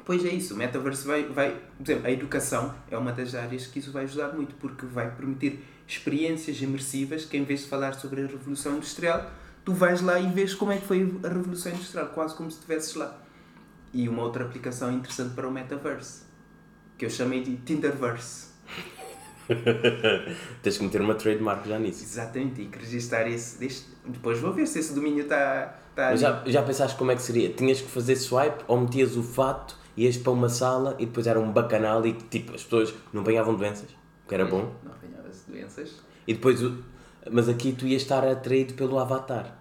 [0.05, 1.55] pois é isso, o metaverso vai, vai.
[1.77, 5.09] Por exemplo, a educação é uma das áreas que isso vai ajudar muito, porque vai
[5.09, 9.31] permitir experiências imersivas que, em vez de falar sobre a Revolução Industrial,
[9.63, 12.57] tu vais lá e vês como é que foi a Revolução Industrial, quase como se
[12.57, 13.17] estivesses lá.
[13.93, 16.23] E uma outra aplicação interessante para o metaverse,
[16.97, 18.51] que eu chamei de Tinderverse.
[20.61, 22.03] Tens que meter uma trademark já nisso.
[22.03, 23.59] Exatamente, e que registar esse.
[23.59, 25.77] Deste, depois vou ver se esse domínio está.
[25.95, 26.17] Tá ali.
[26.17, 27.49] já, já pensaste como é que seria?
[27.49, 31.39] Tinhas que fazer swipe ou metias o fato, ias para uma sala e depois era
[31.39, 33.89] um bacanal e tipo, as pessoas não apanhavam doenças,
[34.27, 34.73] que era bom.
[34.83, 36.01] Não apanhava-se doenças.
[36.25, 36.59] E depois,
[37.29, 39.57] mas aqui tu ias estar atraído pelo avatar.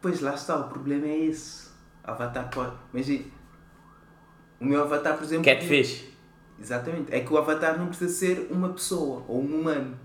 [0.00, 1.68] Pois lá está, o problema é esse.
[2.02, 2.72] Avatar pode.
[2.94, 3.24] Imagina.
[4.60, 5.44] O meu avatar, por exemplo.
[5.44, 6.15] Catfish.
[6.60, 7.12] Exatamente.
[7.14, 9.96] É que o avatar não precisa ser uma pessoa ou um humano.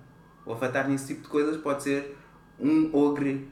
[0.45, 2.17] O avatar nesse tipo de coisas pode ser
[2.59, 3.49] um ogre,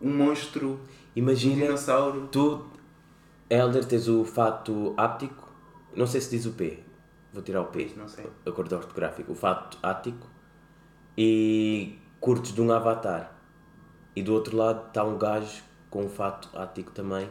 [0.00, 0.78] um monstro, um
[1.14, 2.28] Imagina, dinossauro.
[2.30, 2.66] tu,
[3.50, 5.48] Elder, tens o fato áptico,
[5.94, 6.82] não sei se diz o P,
[7.32, 8.26] vou tirar o P, Não sei.
[8.46, 10.26] a cor do ortográfico, o fato áptico,
[11.16, 13.36] e curtes de um avatar.
[14.14, 17.28] E do outro lado está um gajo com um fato áptico também.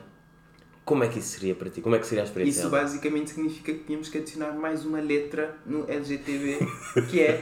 [0.84, 1.80] Como é que isso seria para ti?
[1.80, 2.62] Como é que seria a experiência?
[2.62, 6.58] Isso basicamente significa que tínhamos que adicionar mais uma letra no LGTB,
[7.10, 7.40] que é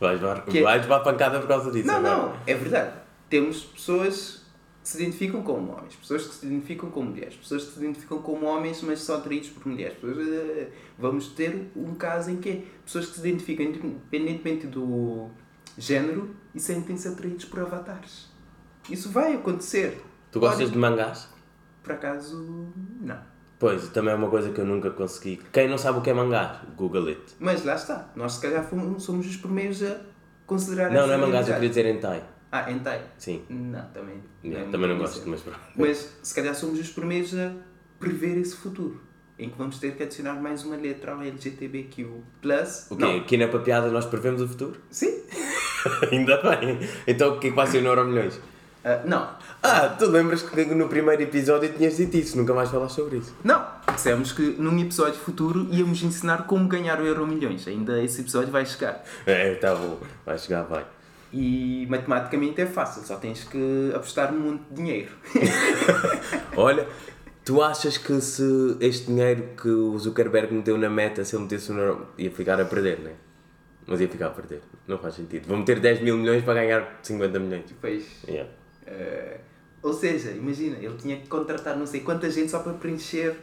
[0.00, 2.16] Vais levar, Que- vais levar pancada por causa disso Não, agora.
[2.16, 2.92] não, é verdade.
[3.28, 4.42] temos pessoas
[4.82, 8.18] que se identificam como homens, pessoas que se identificam como mulheres, pessoas que se identificam
[8.22, 9.96] como homens, mas são atraídos por mulheres.
[9.98, 15.30] Pessoas, eh, vamos ter um caso em que pessoas que se identificam independentemente do
[15.78, 18.28] género e sentem-se atraídos por avatares.
[18.90, 19.98] Isso vai acontecer.
[20.30, 21.28] Tu gostas de mangás?
[21.84, 23.18] Por acaso, não.
[23.58, 25.40] Pois, também é uma coisa que eu nunca consegui.
[25.52, 27.20] Quem não sabe o que é mangás, Google it.
[27.38, 29.98] Mas lá está, nós se calhar fomos, somos os primeiros a
[30.46, 32.24] considerar Não, não é mangás, eu queria dizer hentai.
[32.50, 33.02] Ah, hentai?
[33.18, 33.44] Sim.
[33.50, 34.22] Não, também.
[34.42, 35.58] Yeah, é também não gosto, mas pronto.
[35.76, 37.52] Mas se calhar somos os primeiros a
[37.98, 39.00] prever esse futuro.
[39.38, 42.04] Em que vamos ter que adicionar mais uma letra ao LGTBQ.
[42.04, 42.48] O quê?
[42.96, 43.16] Não.
[43.18, 44.80] Aqui na papiada nós prevemos o futuro?
[44.88, 45.22] Sim.
[46.12, 46.78] Ainda bem.
[47.06, 48.40] Então o que é que vai ser no Euro Milhões?
[48.84, 49.30] Ah, não.
[49.62, 53.34] Ah, tu lembras que no primeiro episódio tinhas dito isso, nunca mais falaste sobre isso.
[53.42, 53.64] Não.
[53.94, 57.66] Dissemos que num episódio futuro íamos ensinar como ganhar o Euro Milhões.
[57.66, 59.02] Ainda esse episódio vai chegar.
[59.24, 60.84] É, tá bom, vai chegar, vai.
[61.32, 65.12] E matematicamente é fácil, só tens que apostar um monte de dinheiro.
[66.54, 66.86] Olha,
[67.44, 71.72] tu achas que se este dinheiro que o Zuckerberg meteu na meta, se ele metesse
[71.72, 73.14] no Euro, ia ficar a perder, não é?
[73.86, 75.48] Mas ia ficar a perder, não faz sentido.
[75.48, 77.64] Vou meter 10 mil milhões para ganhar 50 milhões.
[77.66, 78.04] Depois.
[78.28, 78.48] Yeah.
[78.86, 79.40] Eh,
[79.82, 83.36] ou seja, imagina, ele tinha que contratar não sei quanta gente só para preencher.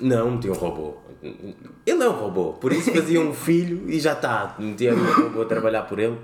[0.00, 0.96] Não, metia um robô.
[1.22, 4.56] Ele é um robô, por isso fazia um filho e já está.
[4.58, 6.18] Metia um robô a trabalhar por ele.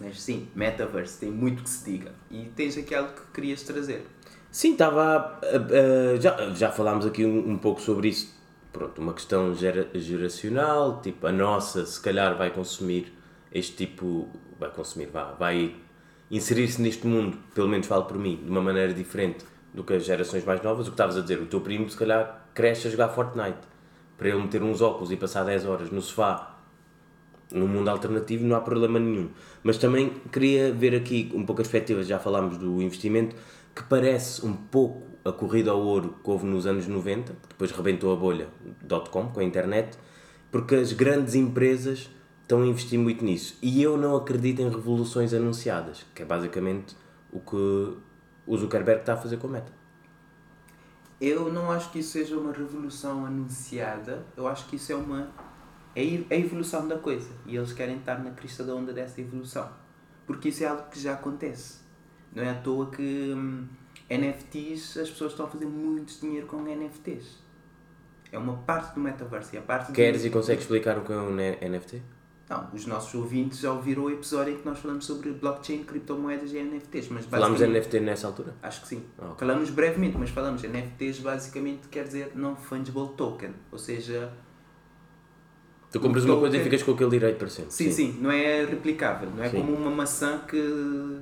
[0.00, 2.12] Mas sim, metaverse, tem muito que se diga.
[2.30, 4.06] E tens aquilo que querias trazer.
[4.50, 5.02] Sim, estava.
[5.42, 8.34] a- a- já, já falámos aqui um, um pouco sobre isso.
[8.72, 13.12] Pronto, uma questão gera- geracional, tipo, a nossa se calhar vai consumir
[13.52, 14.28] este tipo.
[14.58, 15.74] Vai consumir, vá, vai
[16.30, 20.04] inserir-se neste mundo, pelo menos falo por mim, de uma maneira diferente do que as
[20.04, 20.86] gerações mais novas.
[20.86, 23.58] O que estavas a dizer, o teu primo se calhar cresce a jogar Fortnite.
[24.16, 26.56] Para ele meter uns óculos e passar 10 horas no sofá
[27.52, 29.28] num mundo alternativo não há problema nenhum.
[29.62, 33.36] Mas também queria ver aqui um pouco as perspectivas, já falámos do investimento,
[33.74, 37.70] que parece um pouco a corrida ao ouro que houve nos anos 90, que depois
[37.70, 38.48] rebentou a bolha
[39.10, 39.96] .com com a internet,
[40.50, 42.08] porque as grandes empresas
[42.46, 43.58] estão a investir muito nisso.
[43.60, 46.96] E eu não acredito em revoluções anunciadas, que é basicamente
[47.32, 47.96] o que
[48.46, 49.72] o Zuckerberg está a fazer com a Meta.
[51.20, 55.28] Eu não acho que isso seja uma revolução anunciada, eu acho que isso é uma.
[55.94, 57.30] É a evolução da coisa.
[57.46, 59.68] E eles querem estar na crista da onda dessa evolução.
[60.26, 61.80] Porque isso é algo que já acontece.
[62.34, 63.66] Não é à toa que hum,
[64.10, 67.38] NFTs, as pessoas estão a fazer muito dinheiro com NFTs.
[68.30, 69.56] É uma parte do metaverso.
[69.56, 70.28] A parte Queres do...
[70.28, 72.02] e consegues explicar o que é um NFT?
[72.48, 76.52] Não, os nossos ouvintes já ouviram o episódio em que nós falamos sobre blockchain, criptomoedas
[76.52, 77.08] e NFTs.
[77.08, 78.54] Mas basicamente- NFT nessa altura?
[78.62, 79.02] Acho que sim.
[79.18, 79.36] Ah, ok.
[79.38, 83.50] Falamos brevemente, mas falamos NFTs basicamente quer dizer non-fungible token.
[83.72, 84.32] Ou seja,
[85.90, 87.72] Tu compras uma coisa e ficas com aquele direito para sempre.
[87.72, 89.30] sim, sim, não é replicável.
[89.30, 89.56] Não é Sim.
[89.62, 91.20] como uma maçã que.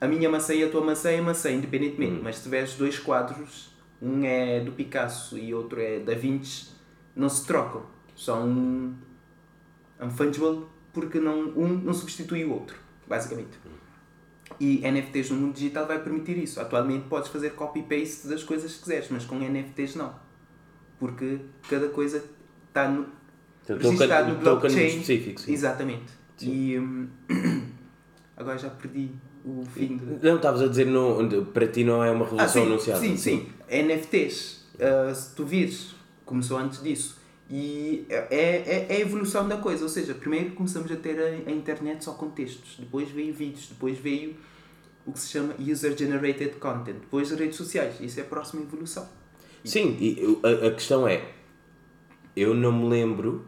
[0.00, 2.12] A minha maçã e a tua maçã é maçã, independentemente.
[2.18, 2.20] Hum.
[2.22, 6.68] Mas se tiveres dois quadros, um é do Picasso e outro é da Vinci,
[7.16, 7.82] não se trocam.
[8.14, 8.94] São
[10.00, 13.58] unfungible porque não, um não substitui o outro, basicamente.
[14.58, 16.60] E NFTs no mundo digital vai permitir isso.
[16.60, 20.12] Atualmente podes fazer copy-paste das coisas que quiseres, mas com NFTs não.
[20.98, 22.24] Porque cada coisa
[22.66, 23.06] está no,
[23.68, 24.86] registado no blockchain.
[24.86, 25.52] específico, sim.
[25.52, 26.12] Exatamente.
[26.40, 27.08] E hum,
[28.36, 29.10] agora já perdi
[29.44, 30.00] o fim.
[30.22, 33.00] Não, estavas a dizer, não, para ti não é uma revolução Ah, sim, anunciada.
[33.00, 33.48] Sim, sim.
[33.70, 37.18] NFTs, ah, se tu vires, começou antes disso.
[37.50, 41.50] E é, é, é a evolução da coisa, ou seja, primeiro começamos a ter a,
[41.50, 44.36] a internet só com textos, depois veio vídeos, depois veio
[45.06, 49.08] o que se chama User-Generated Content, depois as redes sociais, isso é a próxima evolução.
[49.64, 51.32] Sim, e a, a questão é,
[52.36, 53.46] eu não me lembro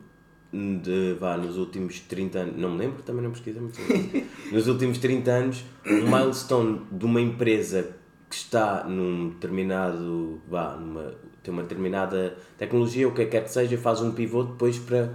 [0.50, 3.78] de, vá, nos últimos 30 anos, não me lembro, também não pesquisa muito
[4.50, 7.96] nos últimos 30 anos, um milestone de uma empresa
[8.28, 13.76] que está num determinado, vá, numa, tem uma determinada tecnologia, o que quer que seja,
[13.78, 15.10] faz um pivô depois para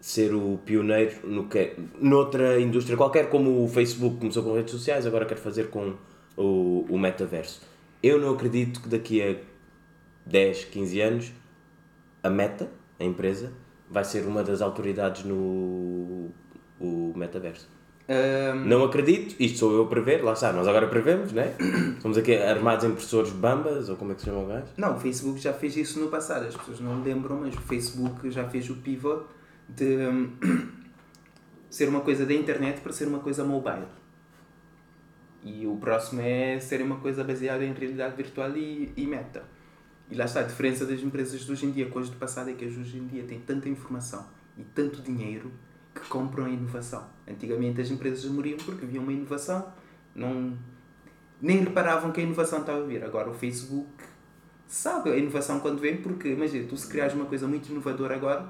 [0.00, 4.72] ser o pioneiro no que é- noutra indústria qualquer, como o Facebook começou com redes
[4.72, 5.94] sociais, agora quer fazer com
[6.36, 7.62] o, o metaverso.
[8.02, 9.36] Eu não acredito que daqui a
[10.26, 11.32] 10, 15 anos
[12.22, 13.52] a Meta, a empresa,
[13.88, 16.30] vai ser uma das autoridades no
[16.80, 17.68] o metaverso.
[18.12, 21.54] Ahm, Não acredito, isto sou eu a prever, lá está, nós agora prevemos, né?
[22.02, 24.66] Somos aqui armados em professores bambas, ou como é que se chama o gajo?
[24.76, 28.30] Não, o Facebook já fez isso no passado, as pessoas não lembram, mas o Facebook
[28.30, 29.24] já fez o pivot
[29.66, 30.30] de hum,
[31.70, 33.86] ser uma coisa da internet para ser uma coisa mobile.
[35.42, 39.42] E o próximo é ser uma coisa baseada em realidade virtual e, e meta.
[40.10, 42.50] E lá está, a diferença das empresas de hoje em dia com as do passado
[42.50, 44.26] é que as de hoje em dia têm tanta informação
[44.58, 45.50] e tanto dinheiro
[45.94, 47.04] que compram a inovação.
[47.28, 49.72] Antigamente as empresas morriam porque havia uma inovação,
[50.14, 50.56] não,
[51.40, 53.04] nem reparavam que a inovação estava a vir.
[53.04, 53.88] Agora o Facebook
[54.66, 58.46] sabe a inovação quando vem, porque imagina, tu se criares uma coisa muito inovadora agora,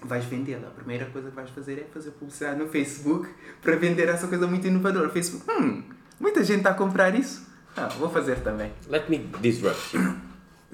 [0.00, 0.68] vais vendê-la.
[0.68, 3.28] A primeira coisa que vais fazer é fazer publicidade no Facebook
[3.60, 5.08] para vender essa coisa muito inovadora.
[5.10, 5.82] Facebook, hum,
[6.20, 7.50] muita gente está a comprar isso.
[7.76, 8.70] Ah, vou fazer também.
[8.88, 10.14] Let me disrupt you.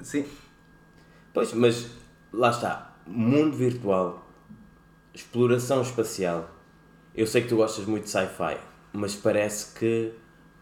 [0.01, 0.25] Sim.
[1.33, 1.89] Pois, mas
[2.31, 2.97] lá está.
[3.07, 4.28] Mundo virtual,
[5.19, 6.49] exploração espacial.
[7.13, 8.57] Eu sei que tu gostas muito de sci-fi,
[8.93, 10.13] mas parece que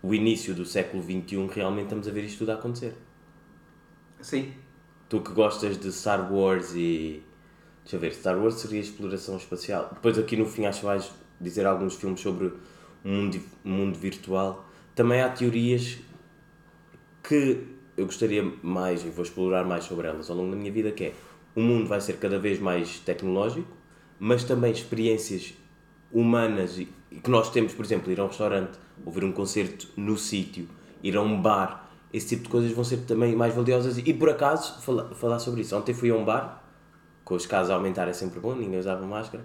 [0.01, 2.95] o início do século XXI realmente estamos a ver isto tudo a acontecer.
[4.19, 4.53] Sim.
[5.07, 7.23] Tu que gostas de Star Wars e.
[7.83, 9.89] Deixa eu ver, Star Wars seria exploração espacial.
[9.93, 12.57] Depois aqui no fim acho que vais dizer alguns filmes sobre o
[13.03, 14.67] mundo, mundo virtual.
[14.93, 15.99] Também há teorias
[17.23, 17.63] que
[17.95, 21.05] eu gostaria mais e vou explorar mais sobre elas ao longo da minha vida, que
[21.05, 21.13] é
[21.55, 23.76] o mundo vai ser cada vez mais tecnológico,
[24.19, 25.53] mas também experiências
[26.11, 26.85] humanas e,
[27.23, 30.67] que nós temos, por exemplo, ir a um restaurante, ouvir um concerto no sítio,
[31.03, 34.29] ir a um bar, esse tipo de coisas vão ser também mais valiosas e por
[34.29, 35.75] acaso falar, falar sobre isso.
[35.75, 36.63] Ontem fui a um bar,
[37.23, 39.43] com os casos a aumentar é sempre bom, ninguém usava máscara,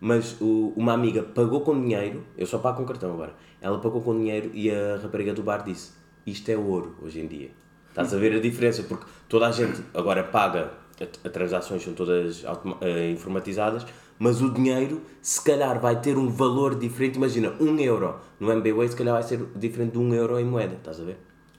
[0.00, 4.00] mas o, uma amiga pagou com dinheiro, eu só pago com cartão agora, ela pagou
[4.02, 5.92] com dinheiro e a rapariga do bar disse:
[6.26, 7.50] Isto é ouro hoje em dia.
[7.88, 8.82] Estás a ver a diferença?
[8.82, 12.44] Porque toda a gente agora paga, as transações são todas
[12.80, 13.86] eh, informatizadas,
[14.18, 17.16] mas o dinheiro se calhar vai ter um valor diferente.
[17.16, 20.74] Imagina, um euro no MBWay se calhar vai ser diferente de um euro em moeda,
[20.74, 21.16] estás a ver?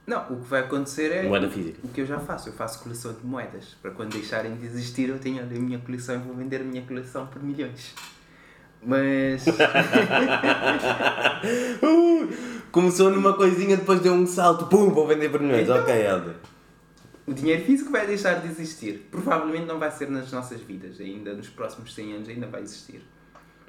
[0.08, 1.80] Não, o que vai acontecer é Moeda física.
[1.84, 2.50] o que eu já faço.
[2.50, 3.76] Eu faço coleção de moedas.
[3.82, 6.84] Para quando deixarem de existir, eu tenho a minha coleção e vou vender a minha
[6.84, 7.94] coleção por milhões.
[8.84, 9.46] Mas.
[11.84, 12.28] Uh,
[12.72, 15.64] começou numa coisinha, depois deu um salto, pum, vou vender por milhões.
[15.64, 16.36] Então- Ok, Helder.
[17.28, 19.08] O dinheiro físico vai deixar de existir.
[19.10, 23.02] Provavelmente não vai ser nas nossas vidas, ainda nos próximos 100 anos ainda vai existir.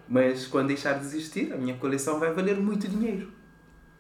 [0.09, 3.33] Mas quando deixar de existir, a minha coleção vai valer muito dinheiro.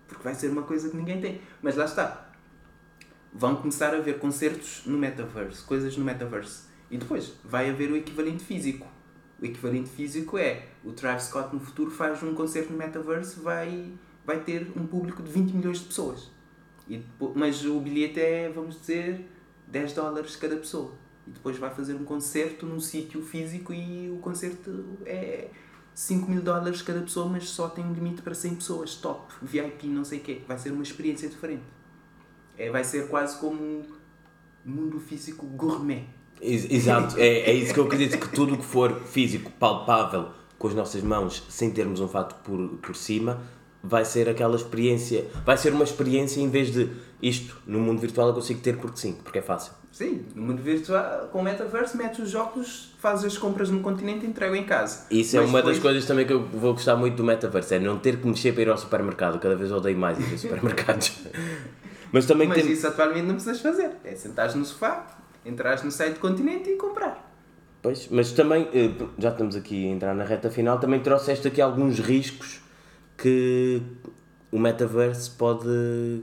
[0.06, 1.40] Porque vai ser uma coisa que ninguém tem.
[1.62, 2.30] Mas lá está.
[3.32, 6.64] Vão começar a haver concertos no metaverse, coisas no metaverse.
[6.90, 8.86] E depois vai haver o equivalente físico.
[9.40, 13.92] O equivalente físico é o Travis Scott no futuro faz um concerto no metaverse, vai,
[14.24, 16.30] vai ter um público de 20 milhões de pessoas.
[16.88, 17.02] E
[17.34, 19.26] mas o bilhete é, vamos dizer,
[19.66, 20.92] 10 dólares cada pessoa.
[21.26, 25.48] E depois vai fazer um concerto num sítio físico e o concerto é
[25.94, 28.94] 5 mil dólares cada pessoa, mas só tem um limite para 100 pessoas.
[28.94, 30.42] Top, VIP, não sei o quê.
[30.46, 31.64] Vai ser uma experiência diferente.
[32.56, 33.82] É, vai ser quase como um
[34.64, 36.04] mundo físico gourmet.
[36.40, 40.30] Ex- Exato, é, é isso que eu dizer, que tudo o que for físico, palpável,
[40.58, 43.42] com as nossas mãos, sem termos um fato por, por cima,
[43.88, 46.90] vai ser aquela experiência, vai ser uma experiência em vez de
[47.22, 49.72] isto, no mundo virtual eu consigo ter porque sim, porque é fácil.
[49.92, 54.26] Sim, no mundo virtual, com o metaverse, metes os óculos, fazes as compras no continente
[54.26, 55.06] e entrega em casa.
[55.10, 57.72] Isso é Mas uma das depois- coisas também que eu vou gostar muito do metaverso,
[57.74, 60.36] é não ter que mexer para ir ao supermercado, cada vez odeio mais ir a
[60.38, 61.12] supermercados.
[62.12, 62.72] Mas também Mas tem...
[62.72, 63.90] isso atualmente não precisas fazer.
[64.04, 65.06] É sentares no sofá,
[65.44, 67.24] entrares no site do continente e comprar.
[67.82, 71.60] Pois, mas também, eh, já estamos aqui a entrar na reta final, também trouxeste aqui
[71.60, 72.60] alguns riscos
[73.16, 73.82] que
[74.50, 76.22] o metaverse pode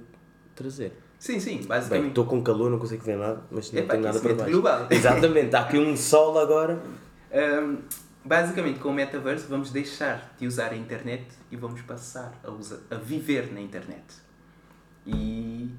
[0.56, 0.94] trazer.
[1.20, 2.10] Sim, sim, basicamente.
[2.10, 4.52] estou com calor, não consigo ver nada, mas não Epá, tenho nada para aquecimento baixo.
[4.52, 4.88] global.
[4.92, 6.82] Exatamente, está aqui um sol agora.
[7.32, 7.78] Ahm,
[8.26, 12.80] basicamente, com o metaverse, vamos deixar de usar a internet e vamos passar a, usar,
[12.92, 14.04] a viver na internet.
[15.08, 15.70] E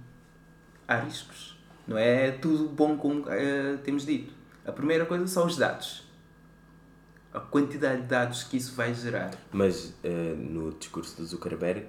[0.89, 1.59] há riscos.
[1.87, 4.33] Não é tudo bom como eh, temos dito.
[4.65, 6.04] A primeira coisa são os dados.
[7.35, 9.33] A quantidade de dados que isso vai gerar.
[9.53, 11.87] Mas eh, no discurso do Zuckerberg,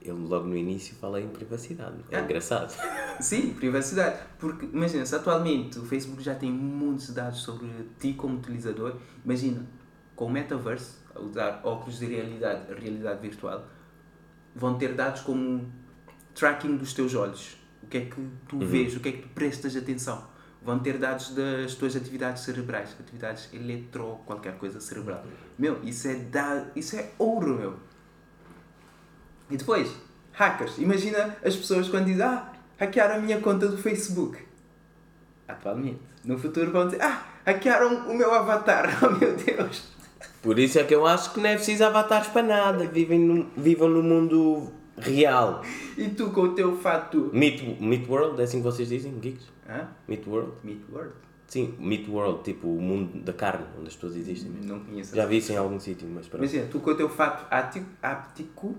[0.00, 1.96] ele logo no início fala em privacidade.
[2.10, 2.20] É Ah.
[2.22, 2.74] engraçado.
[3.20, 4.18] Sim, privacidade.
[4.38, 7.68] Porque, imagina, se atualmente o Facebook já tem muitos dados sobre
[8.00, 9.66] ti como utilizador, imagina,
[10.16, 13.66] com o metaverse, a usar óculos de realidade, realidade virtual,
[14.54, 15.70] vão ter dados como
[16.34, 17.58] tracking dos teus olhos.
[17.82, 20.26] O que é que tu vês, o que é que tu prestas atenção.
[20.60, 25.24] Vão ter dados das tuas atividades cerebrais, atividades eletro, qualquer coisa cerebral.
[25.58, 27.76] Meu, isso é, da, isso é ouro, meu.
[29.50, 29.90] E depois,
[30.32, 30.78] hackers.
[30.78, 34.38] Imagina as pessoas quando dizem, ah, hackearam a minha conta do Facebook.
[35.46, 36.00] Atualmente.
[36.24, 38.98] No futuro vão dizer, ah, hackearam o meu avatar.
[39.02, 39.96] Oh meu Deus.
[40.42, 42.86] Por isso é que eu acho que não é preciso avatares para nada.
[42.86, 45.62] Vivem no, vivam no mundo real.
[45.96, 47.30] E tu com o teu fato...
[47.32, 49.46] Meet, Meet World, é assim que vocês dizem, geeks?
[49.68, 49.88] Hã?
[50.08, 50.52] Meet World?
[50.64, 51.12] Meet World?
[51.46, 54.50] Sim, Meet World, tipo o mundo da carne, onde as pessoas existem.
[54.50, 54.66] mesmo.
[54.66, 55.14] Não conheço.
[55.14, 56.42] Já vi isso em algum sítio, mas pronto.
[56.42, 57.46] Imagina, tu com o teu fato
[58.02, 58.74] áptico,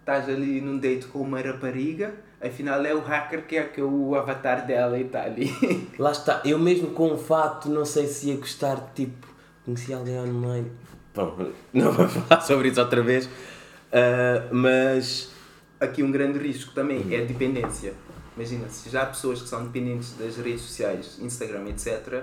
[0.00, 3.84] estás ali num date com uma rapariga, afinal é o hacker que é, que é
[3.84, 5.50] o avatar dela e está ali.
[5.98, 9.26] Lá está, eu mesmo com o fato, não sei se ia gostar, tipo,
[9.64, 10.70] conheci alguém online.
[11.14, 15.36] Bom, não vamos falar sobre isso outra vez, uh, mas.
[15.80, 17.94] Aqui um grande risco também é a dependência.
[18.38, 22.22] Imagina, se já há pessoas que são dependentes das redes sociais, Instagram, etc.,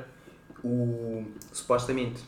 [0.64, 2.24] o, supostamente,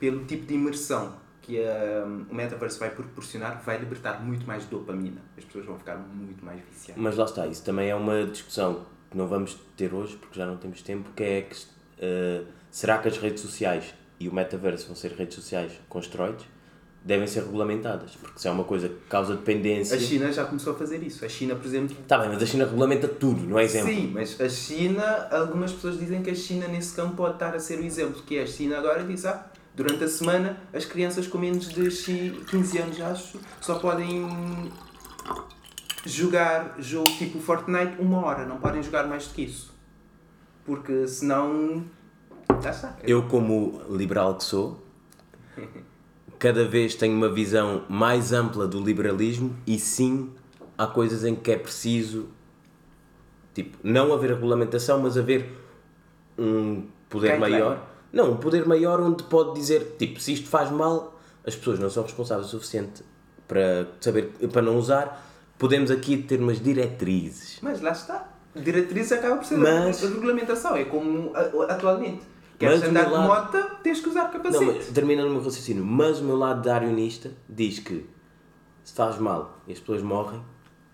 [0.00, 5.20] pelo tipo de imersão que a, o metaverso vai proporcionar, vai libertar muito mais dopamina.
[5.38, 7.00] As pessoas vão ficar muito mais viciadas.
[7.00, 10.44] Mas lá está, isso também é uma discussão que não vamos ter hoje, porque já
[10.44, 14.88] não temos tempo, que é que, uh, será que as redes sociais e o metaverso
[14.88, 16.46] vão ser redes sociais com esteroides?
[17.04, 19.96] Devem ser regulamentadas, porque se é uma coisa que causa dependência.
[19.96, 21.24] A China já começou a fazer isso.
[21.24, 21.96] A China, por exemplo.
[21.98, 23.90] Está bem, mas a China regulamenta tudo, não é exemplo?
[23.90, 27.58] Sim, mas a China, algumas pessoas dizem que a China nesse campo pode estar a
[27.58, 31.26] ser o exemplo, que é a China agora diz, ah, durante a semana as crianças
[31.26, 31.90] com menos de
[32.50, 34.70] 15 anos, acho, só podem
[36.04, 39.74] jogar jogo tipo Fortnite uma hora, não podem jogar mais do que isso.
[40.64, 41.84] Porque senão.
[42.62, 42.96] Já está.
[43.02, 44.84] Eu, como liberal que sou,
[46.40, 50.30] cada vez tenho uma visão mais ampla do liberalismo e sim
[50.76, 52.28] há coisas em que é preciso
[53.54, 55.48] tipo, não haver regulamentação, mas haver
[56.38, 57.76] um poder Quem maior.
[57.76, 57.90] Clama?
[58.12, 61.90] Não, um poder maior onde pode dizer, tipo, se isto faz mal, as pessoas não
[61.90, 63.04] são responsáveis o suficiente
[63.46, 67.58] para saber, para não usar, podemos aqui ter umas diretrizes.
[67.60, 68.28] Mas lá está.
[68.54, 71.32] Diretrizes acaba por ser mas, a regulamentação, é como
[71.68, 72.22] atualmente.
[72.60, 73.26] Queres andar de lado...
[73.26, 74.64] moto, tens que usar capacete.
[74.64, 75.82] Não, mas, termina no meu raciocínio.
[75.82, 78.06] Mas o meu lado darwinista diz que
[78.84, 80.44] se faz mal e as pessoas morrem,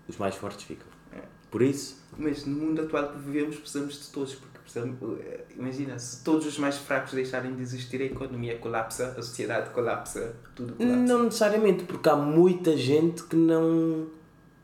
[0.07, 0.87] os mais fortes ficam.
[1.11, 1.19] É.
[1.51, 2.01] Por isso.
[2.17, 6.47] Mas no mundo atual que vivemos precisamos de todos, porque precisamos, eh, imagina, se todos
[6.47, 10.95] os mais fracos deixarem de existir, a economia colapsa, a sociedade colapsa, tudo colapsa.
[10.95, 14.07] Não necessariamente, porque há muita gente que não.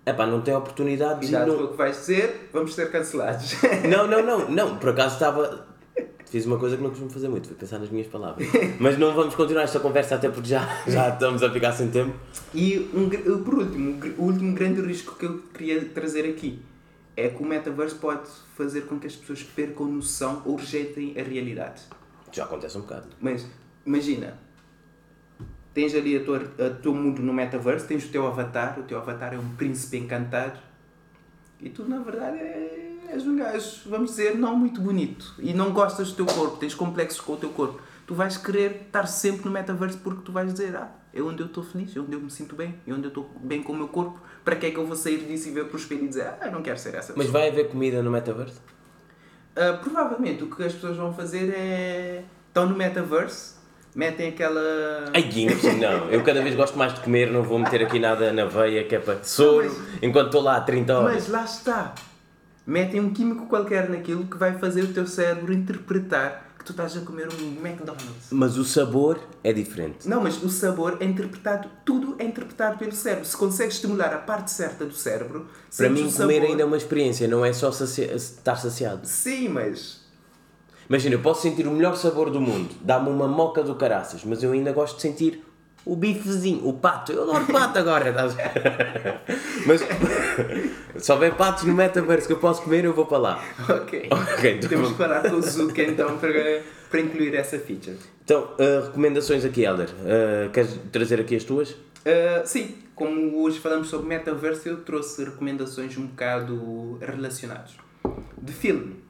[0.06, 1.58] Epá, não tem oportunidade Cuidado não...
[1.58, 3.56] com o que vais dizer, vamos ser cancelados.
[3.90, 5.73] Não, não, não, não, por acaso estava
[6.34, 8.48] Fiz uma coisa que não costumo fazer muito, foi pensar nas minhas palavras.
[8.82, 12.12] Mas não vamos continuar esta conversa até porque já, já estamos a ficar sem tempo.
[12.56, 13.08] E um,
[13.44, 16.60] por último, o último grande risco que eu queria trazer aqui
[17.16, 18.28] é que o metaverso pode
[18.58, 21.84] fazer com que as pessoas percam noção ou rejeitem a realidade.
[22.32, 23.10] Já acontece um bocado.
[23.22, 23.46] Mas
[23.86, 24.40] imagina,
[25.72, 29.38] tens ali o teu mundo no metaverso, tens o teu avatar, o teu avatar é
[29.38, 30.60] um príncipe encantado
[31.62, 35.72] e tu na verdade é és um gajo, vamos dizer, não muito bonito e não
[35.72, 39.46] gostas do teu corpo, tens complexos com o teu corpo, tu vais querer estar sempre
[39.46, 42.20] no metaverso porque tu vais dizer, ah, é onde eu estou feliz, é onde eu
[42.20, 44.72] me sinto bem, é onde eu estou bem com o meu corpo, para que é
[44.72, 46.64] que eu vou sair disso e ver para o espelho e dizer, ah, eu não
[46.64, 47.18] quero ser essa pessoa.
[47.18, 48.60] Mas vai haver comida no metaverso?
[49.56, 52.24] Uh, provavelmente o que as pessoas vão fazer é.
[52.48, 53.62] estão no metaverso,
[53.94, 54.60] metem aquela.
[55.14, 55.30] Ai,
[55.80, 58.84] não, eu cada vez gosto mais de comer, não vou meter aqui nada na veia
[58.84, 61.14] que é para soro, enquanto estou lá há 30 horas.
[61.14, 61.94] Mas lá está
[62.66, 66.96] metem um químico qualquer naquilo que vai fazer o teu cérebro interpretar que tu estás
[66.96, 68.30] a comer um McDonald's.
[68.32, 70.08] Mas o sabor é diferente.
[70.08, 73.26] Não, mas o sabor é interpretado, tudo é interpretado pelo cérebro.
[73.26, 76.42] Se consegues estimular a parte certa do cérebro, para mim comer sabor...
[76.42, 78.14] ainda é uma experiência, não é só sacia...
[78.16, 79.06] estar saciado.
[79.06, 80.04] Sim, mas
[80.90, 84.44] Imagina, eu posso sentir o melhor sabor do mundo, dá-me uma moca do caraças, mas
[84.44, 85.43] eu ainda gosto de sentir
[85.86, 87.12] o bifezinho, o pato.
[87.12, 88.14] Eu adoro pato agora.
[89.66, 89.82] Mas
[90.98, 93.44] se houver patos no metaverso que eu posso comer, eu vou para lá.
[93.70, 94.08] Ok.
[94.38, 97.98] okay então Temos que parar com o Zuka então para, para incluir essa feature.
[98.24, 99.90] Então, uh, recomendações aqui, Helder.
[99.90, 101.72] Uh, queres trazer aqui as tuas?
[101.72, 107.72] Uh, sim, como hoje falamos sobre metaverso, eu trouxe recomendações um bocado relacionadas.
[108.42, 109.04] De filme,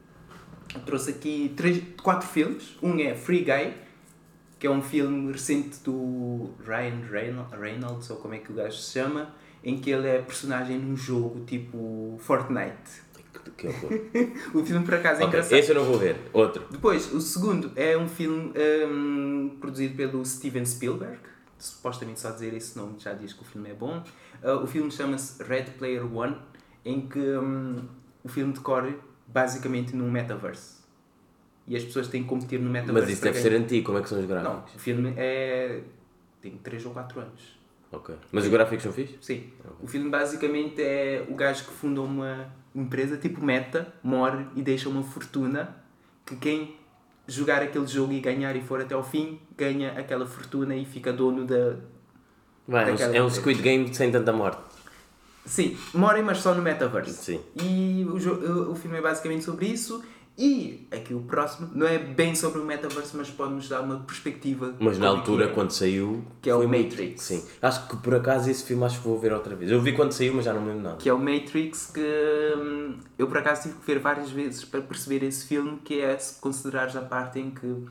[0.74, 2.76] eu trouxe aqui três, quatro filmes.
[2.82, 3.74] Um é Free Guy,
[4.64, 7.02] que é um filme recente do Ryan
[7.52, 9.28] Reynolds, ou como é que o gajo se chama,
[9.62, 13.04] em que ele é personagem num jogo tipo Fortnite.
[13.58, 13.92] Que horror.
[14.56, 15.60] o filme por acaso é okay, engraçado.
[15.60, 16.16] Esse eu não vou ver.
[16.32, 16.66] Outro.
[16.72, 18.54] Depois, o segundo é um filme
[18.88, 21.20] um, produzido pelo Steven Spielberg.
[21.60, 24.02] Supostamente só dizer esse nome já diz que o filme é bom.
[24.42, 26.38] Uh, o filme chama-se Red Player One,
[26.86, 27.82] em que um,
[28.24, 28.96] o filme decorre
[29.28, 30.83] basicamente num metaverse
[31.68, 33.02] e as pessoas têm que competir no metaverso.
[33.02, 34.54] Mas isso deve ser antigo, como é que são os gráficos?
[34.54, 35.82] Não, o filme é.
[36.42, 37.64] tem 3 ou 4 anos.
[37.92, 38.16] Ok.
[38.32, 39.18] Mas os gráficos são fixos?
[39.22, 39.52] Sim.
[39.60, 39.72] Okay.
[39.82, 44.90] O filme basicamente é o gajo que funda uma empresa tipo Meta, morre e deixa
[44.90, 45.76] uma fortuna
[46.26, 46.76] que quem
[47.28, 51.14] jogar aquele jogo e ganhar e for até ao fim, ganha aquela fortuna e fica
[51.14, 51.76] dono da.
[52.68, 54.62] Vai, é um Squid Game sem tanta morte.
[55.46, 57.22] Sim, morem, mas só no metaverso.
[57.22, 57.42] Sim.
[57.62, 60.04] E o, o filme é basicamente sobre isso
[60.38, 64.74] e aqui o próximo não é bem sobre o metaverso, mas pode-nos dar uma perspectiva.
[64.80, 65.48] Mas na altura, é.
[65.50, 66.26] quando saiu.
[66.42, 67.22] Que é o Matrix.
[67.22, 67.46] Sim.
[67.62, 69.70] Acho que por acaso esse filme acho que vou ver outra vez.
[69.72, 70.98] Eu vi quando saiu, mas já não me lembro nada.
[70.98, 74.82] Que é o Matrix, que hum, eu por acaso tive que ver várias vezes para
[74.82, 77.86] perceber esse filme, que é se considerares a parte em que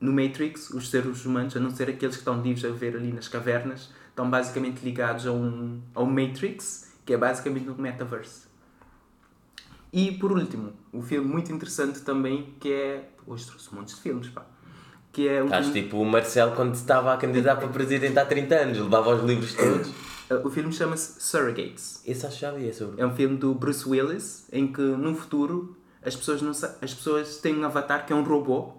[0.00, 3.12] no Matrix, os seres humanos, a não ser aqueles que estão vivos a viver ali
[3.12, 8.49] nas cavernas, estão basicamente ligados a um, a um Matrix, que é basicamente um metaverse.
[9.92, 13.08] E por último, um filme muito interessante também, que é.
[13.26, 14.44] Hoje trouxe montes de filmes, pá.
[15.12, 18.24] Que é o Estás filme- tipo o Marcelo quando estava a candidatar para presidente há
[18.24, 19.90] 30 anos, levava os livros todos.
[20.44, 22.02] O filme chama-se Surrogates.
[22.06, 23.00] Esse acho que já vi, é sobre.
[23.02, 25.76] É um filme do Bruce Willis em que num futuro
[26.06, 28.74] as pessoas, não as pessoas têm um avatar que é um robô.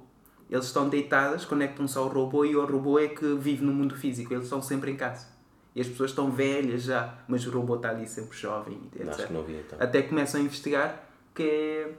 [0.50, 4.34] Eles estão deitadas, conectam-se ao robô e o robô é que vive no mundo físico.
[4.34, 5.26] Eles estão sempre em casa.
[5.74, 9.10] E as pessoas estão velhas já, mas o robô está ali sempre jovem, etc.
[9.10, 9.80] Acho que não vi então.
[9.80, 11.04] Até começam a investigar
[11.34, 11.92] que é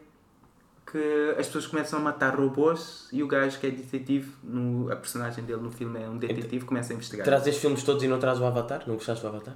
[0.91, 4.97] que as pessoas começam a matar robôs e o gajo que é detetive, no, a
[4.97, 7.25] personagem dele no filme é um detetive, começa a investigar.
[7.25, 8.83] Traz estes filmes todos e não traz o Avatar?
[8.87, 9.55] Não gostaste do Avatar?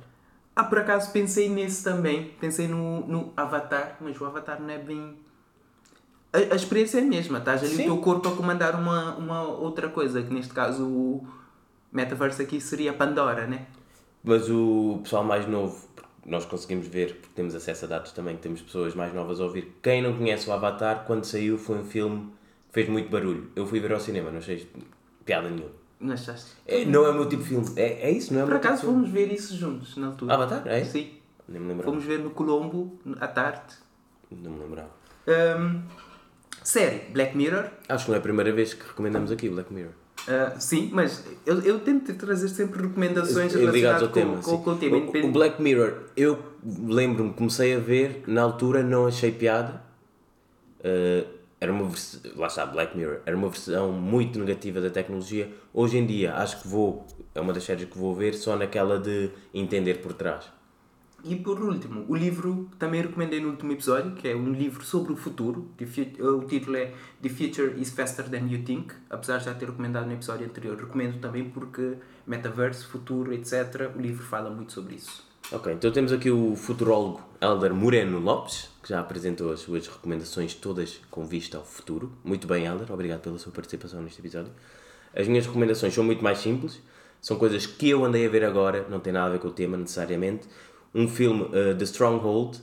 [0.54, 2.34] Ah, por acaso pensei nesse também.
[2.40, 5.14] Pensei no, no Avatar, mas o Avatar não é bem.
[6.32, 7.82] A, a experiência é a mesma, estás ali Sim.
[7.82, 11.26] o teu corpo a comandar uma, uma outra coisa, que neste caso o
[11.92, 13.66] metaverso aqui seria Pandora, né?
[14.26, 15.86] Mas o pessoal mais novo,
[16.26, 19.72] nós conseguimos ver, porque temos acesso a dados também, temos pessoas mais novas a ouvir.
[19.80, 22.32] Quem não conhece o Avatar, quando saiu foi um filme
[22.66, 23.48] que fez muito barulho.
[23.54, 24.68] Eu fui ver ao cinema, não achei
[25.24, 25.70] piada nenhuma.
[26.00, 26.50] Não achaste?
[26.66, 27.66] É, não é o meu tipo de filme.
[27.76, 28.96] É, é isso, não é Por meu tipo acaso filme.
[28.96, 30.34] fomos ver isso juntos na altura.
[30.34, 30.66] Avatar?
[30.66, 30.84] É?
[30.84, 31.12] Sim.
[31.48, 31.88] Nem me lembrava.
[31.92, 33.74] Fomos ver no Colombo à tarde.
[34.28, 34.90] Não me lembrava.
[35.28, 35.82] Ahm,
[36.64, 37.70] série, Black Mirror.
[37.88, 39.92] Acho que não é a primeira vez que recomendamos aqui Black Mirror.
[40.28, 44.36] Ah, sim, mas eu, eu tento trazer sempre recomendações relacionadas ao com, tema.
[44.42, 44.96] com, com o tema.
[45.28, 49.80] O- Black Mirror, eu lembro-me, comecei a ver, na altura não achei piada.
[50.80, 51.26] Uh,
[51.60, 55.48] era uma versão, lá está, Black Mirror, era uma versão muito negativa da tecnologia.
[55.72, 58.98] Hoje em dia acho que vou, é uma das séries que vou ver só naquela
[58.98, 60.44] de entender por trás.
[61.24, 64.84] E por último, o livro que também recomendei no último episódio, que é um livro
[64.84, 65.68] sobre o futuro.
[66.20, 68.94] O título é The Future is Faster Than You Think.
[69.10, 71.94] Apesar de já ter recomendado no episódio anterior, recomendo também porque
[72.26, 73.90] metaverso, futuro, etc.
[73.96, 75.26] O livro fala muito sobre isso.
[75.52, 80.54] Ok, então temos aqui o futurólogo Elder Moreno Lopes, que já apresentou as suas recomendações
[80.54, 82.10] todas com vista ao futuro.
[82.24, 84.52] Muito bem, Elder, obrigado pela sua participação neste episódio.
[85.14, 86.80] As minhas recomendações são muito mais simples,
[87.20, 89.52] são coisas que eu andei a ver agora, não tem nada a ver com o
[89.52, 90.48] tema necessariamente.
[90.96, 92.62] Um filme, uh, The Stronghold,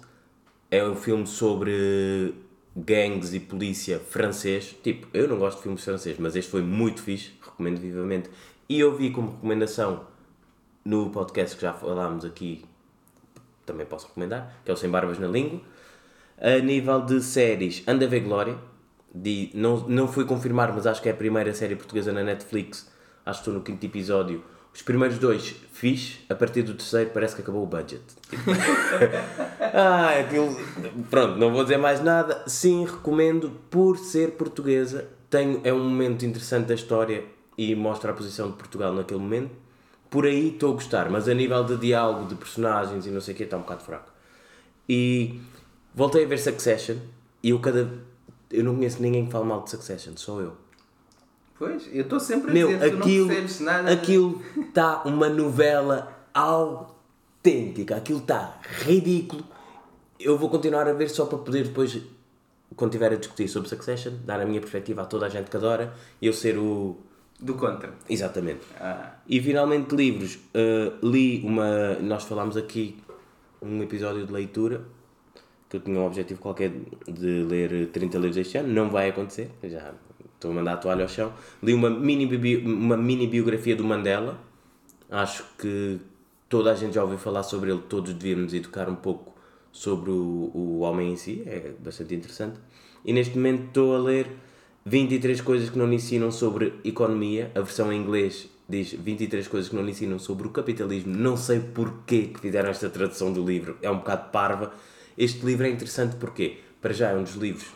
[0.71, 2.33] é um filme sobre
[2.75, 4.75] gangues e polícia francês.
[4.81, 8.31] Tipo, eu não gosto de filmes franceses, mas este foi muito fixe, recomendo vivamente.
[8.67, 10.07] E eu vi como recomendação
[10.83, 12.65] no podcast que já falámos aqui,
[13.67, 15.61] também posso recomendar, que é o Sem Barbas na Língua.
[16.41, 18.57] A nível de séries, Anda ver Glória.
[19.13, 22.91] De, não, não fui confirmar, mas acho que é a primeira série portuguesa na Netflix.
[23.23, 24.43] Acho que estou no quinto episódio.
[24.73, 28.03] Os primeiros dois fiz, a partir do terceiro parece que acabou o budget.
[29.75, 30.55] Ah, aquilo.
[31.09, 32.43] Pronto, não vou dizer mais nada.
[32.45, 35.07] Sim, recomendo por ser portuguesa.
[35.31, 37.25] Tenho, é um momento interessante da história
[37.57, 39.49] e mostra a posição de Portugal naquele momento.
[40.11, 43.33] Por aí estou a gostar, mas a nível de diálogo, de personagens e não sei
[43.33, 44.11] o que, está um bocado fraco.
[44.87, 45.41] E
[45.95, 46.97] voltei a ver Succession
[47.41, 47.89] e eu cada.
[48.51, 50.55] Eu não conheço ninguém que fale mal de Succession, só eu.
[51.63, 53.91] Pois, eu estou sempre a Meu, dizer tu aquilo, não percebes nada.
[53.93, 59.45] aquilo está uma novela autêntica, aquilo está ridículo.
[60.19, 61.97] Eu vou continuar a ver só para poder depois,
[62.75, 65.55] quando estiver a discutir sobre Succession, dar a minha perspectiva a toda a gente que
[65.55, 66.97] adora e eu ser o.
[67.39, 67.93] Do contra.
[68.09, 68.61] Exatamente.
[68.79, 70.35] Ah, E finalmente livros.
[70.53, 71.95] Uh, li uma.
[71.95, 73.01] Nós falámos aqui
[73.61, 74.81] um episódio de leitura
[75.69, 76.71] que eu tinha um objetivo qualquer
[77.07, 78.67] de ler 30 livros este ano.
[78.67, 79.49] Não vai acontecer.
[79.63, 79.93] Já
[80.43, 81.31] estou a mandar a toalha ao chão.
[81.61, 84.37] Li uma mini, bibi- uma mini biografia do Mandela.
[85.09, 85.99] Acho que
[86.49, 87.81] toda a gente já ouviu falar sobre ele.
[87.87, 89.33] Todos devíamos educar um pouco
[89.71, 91.43] sobre o, o homem em si.
[91.45, 92.59] É bastante interessante.
[93.05, 94.27] E neste momento estou a ler
[94.85, 97.51] 23 coisas que não lhe ensinam sobre economia.
[97.55, 101.15] A versão em inglês diz 23 coisas que não lhe ensinam sobre o capitalismo.
[101.15, 103.77] Não sei porquê que fizeram esta tradução do livro.
[103.81, 104.73] É um bocado parva.
[105.17, 107.67] Este livro é interessante porque, para já, é um dos livros,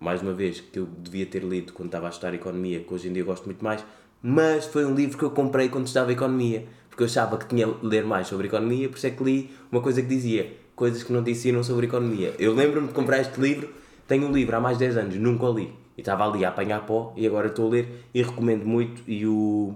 [0.00, 3.08] mais uma vez, que eu devia ter lido quando estava a estudar economia, que hoje
[3.08, 3.84] em dia gosto muito mais.
[4.22, 6.66] Mas foi um livro que eu comprei quando estudava economia.
[6.88, 9.50] Porque eu achava que tinha de ler mais sobre economia, por isso é que li
[9.70, 12.34] uma coisa que dizia coisas que não ensinam sobre economia.
[12.38, 13.68] Eu lembro-me de comprar este livro,
[14.06, 15.72] tenho um livro há mais de 10 anos, nunca o li.
[15.96, 19.02] E estava ali a apanhar pó e agora estou a ler e recomendo muito.
[19.06, 19.74] E o,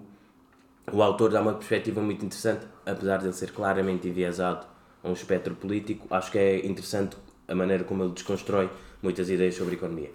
[0.93, 4.67] o autor dá uma perspectiva muito interessante, apesar de ele ser claramente enviesado
[5.03, 6.07] a um espectro político.
[6.11, 7.17] Acho que é interessante
[7.49, 8.71] a maneira como ele desconstrói
[9.03, 10.11] muitas ideias sobre economia.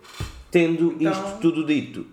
[0.50, 2.06] Tendo Então- isto tudo dito,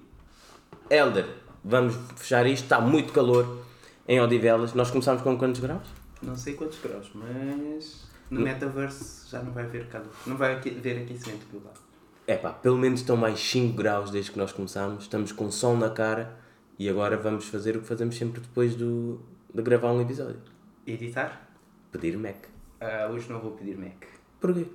[0.91, 1.27] Helder,
[1.65, 2.65] vamos fechar isto.
[2.65, 3.65] Está muito calor
[4.07, 4.75] em Odivelas.
[4.75, 5.87] Nós começámos com quantos graus?
[6.23, 10.09] não sei quantos graus, mas no metaverse já não vai haver calor.
[10.27, 11.75] Não vai haver aquecimento global.
[12.27, 15.03] É pá, pelo menos estão mais 5 graus desde que nós começámos.
[15.05, 16.35] Estamos com sol na cara
[16.79, 19.21] E agora vamos fazer o que fazemos sempre depois do,
[19.55, 20.41] de gravar um episódio.
[20.87, 21.49] Editar?
[21.93, 22.47] Pedir Mac.
[22.81, 24.03] Ah, hoje não vou pedir Mac.
[24.41, 24.67] Porquê?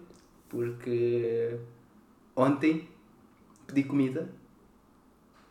[0.48, 1.58] Porque
[2.40, 2.88] ontem
[3.68, 4.30] pedi comida.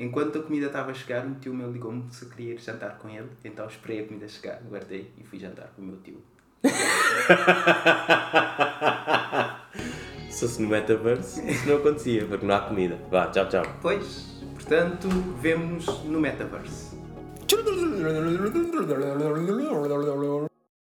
[0.00, 2.98] Enquanto a comida estava a chegar, o tio meu ligou-me se eu queria ir jantar
[2.98, 3.28] com ele.
[3.44, 6.22] Então esperei a comida chegar, guardei e fui jantar com o meu tio.
[10.30, 12.96] Se fosse no metaverse, isso não acontecia, porque não há comida.
[13.10, 13.64] Vá, tchau, tchau.
[13.82, 15.08] Pois, portanto,
[15.40, 16.96] vemo-nos no Metaverse.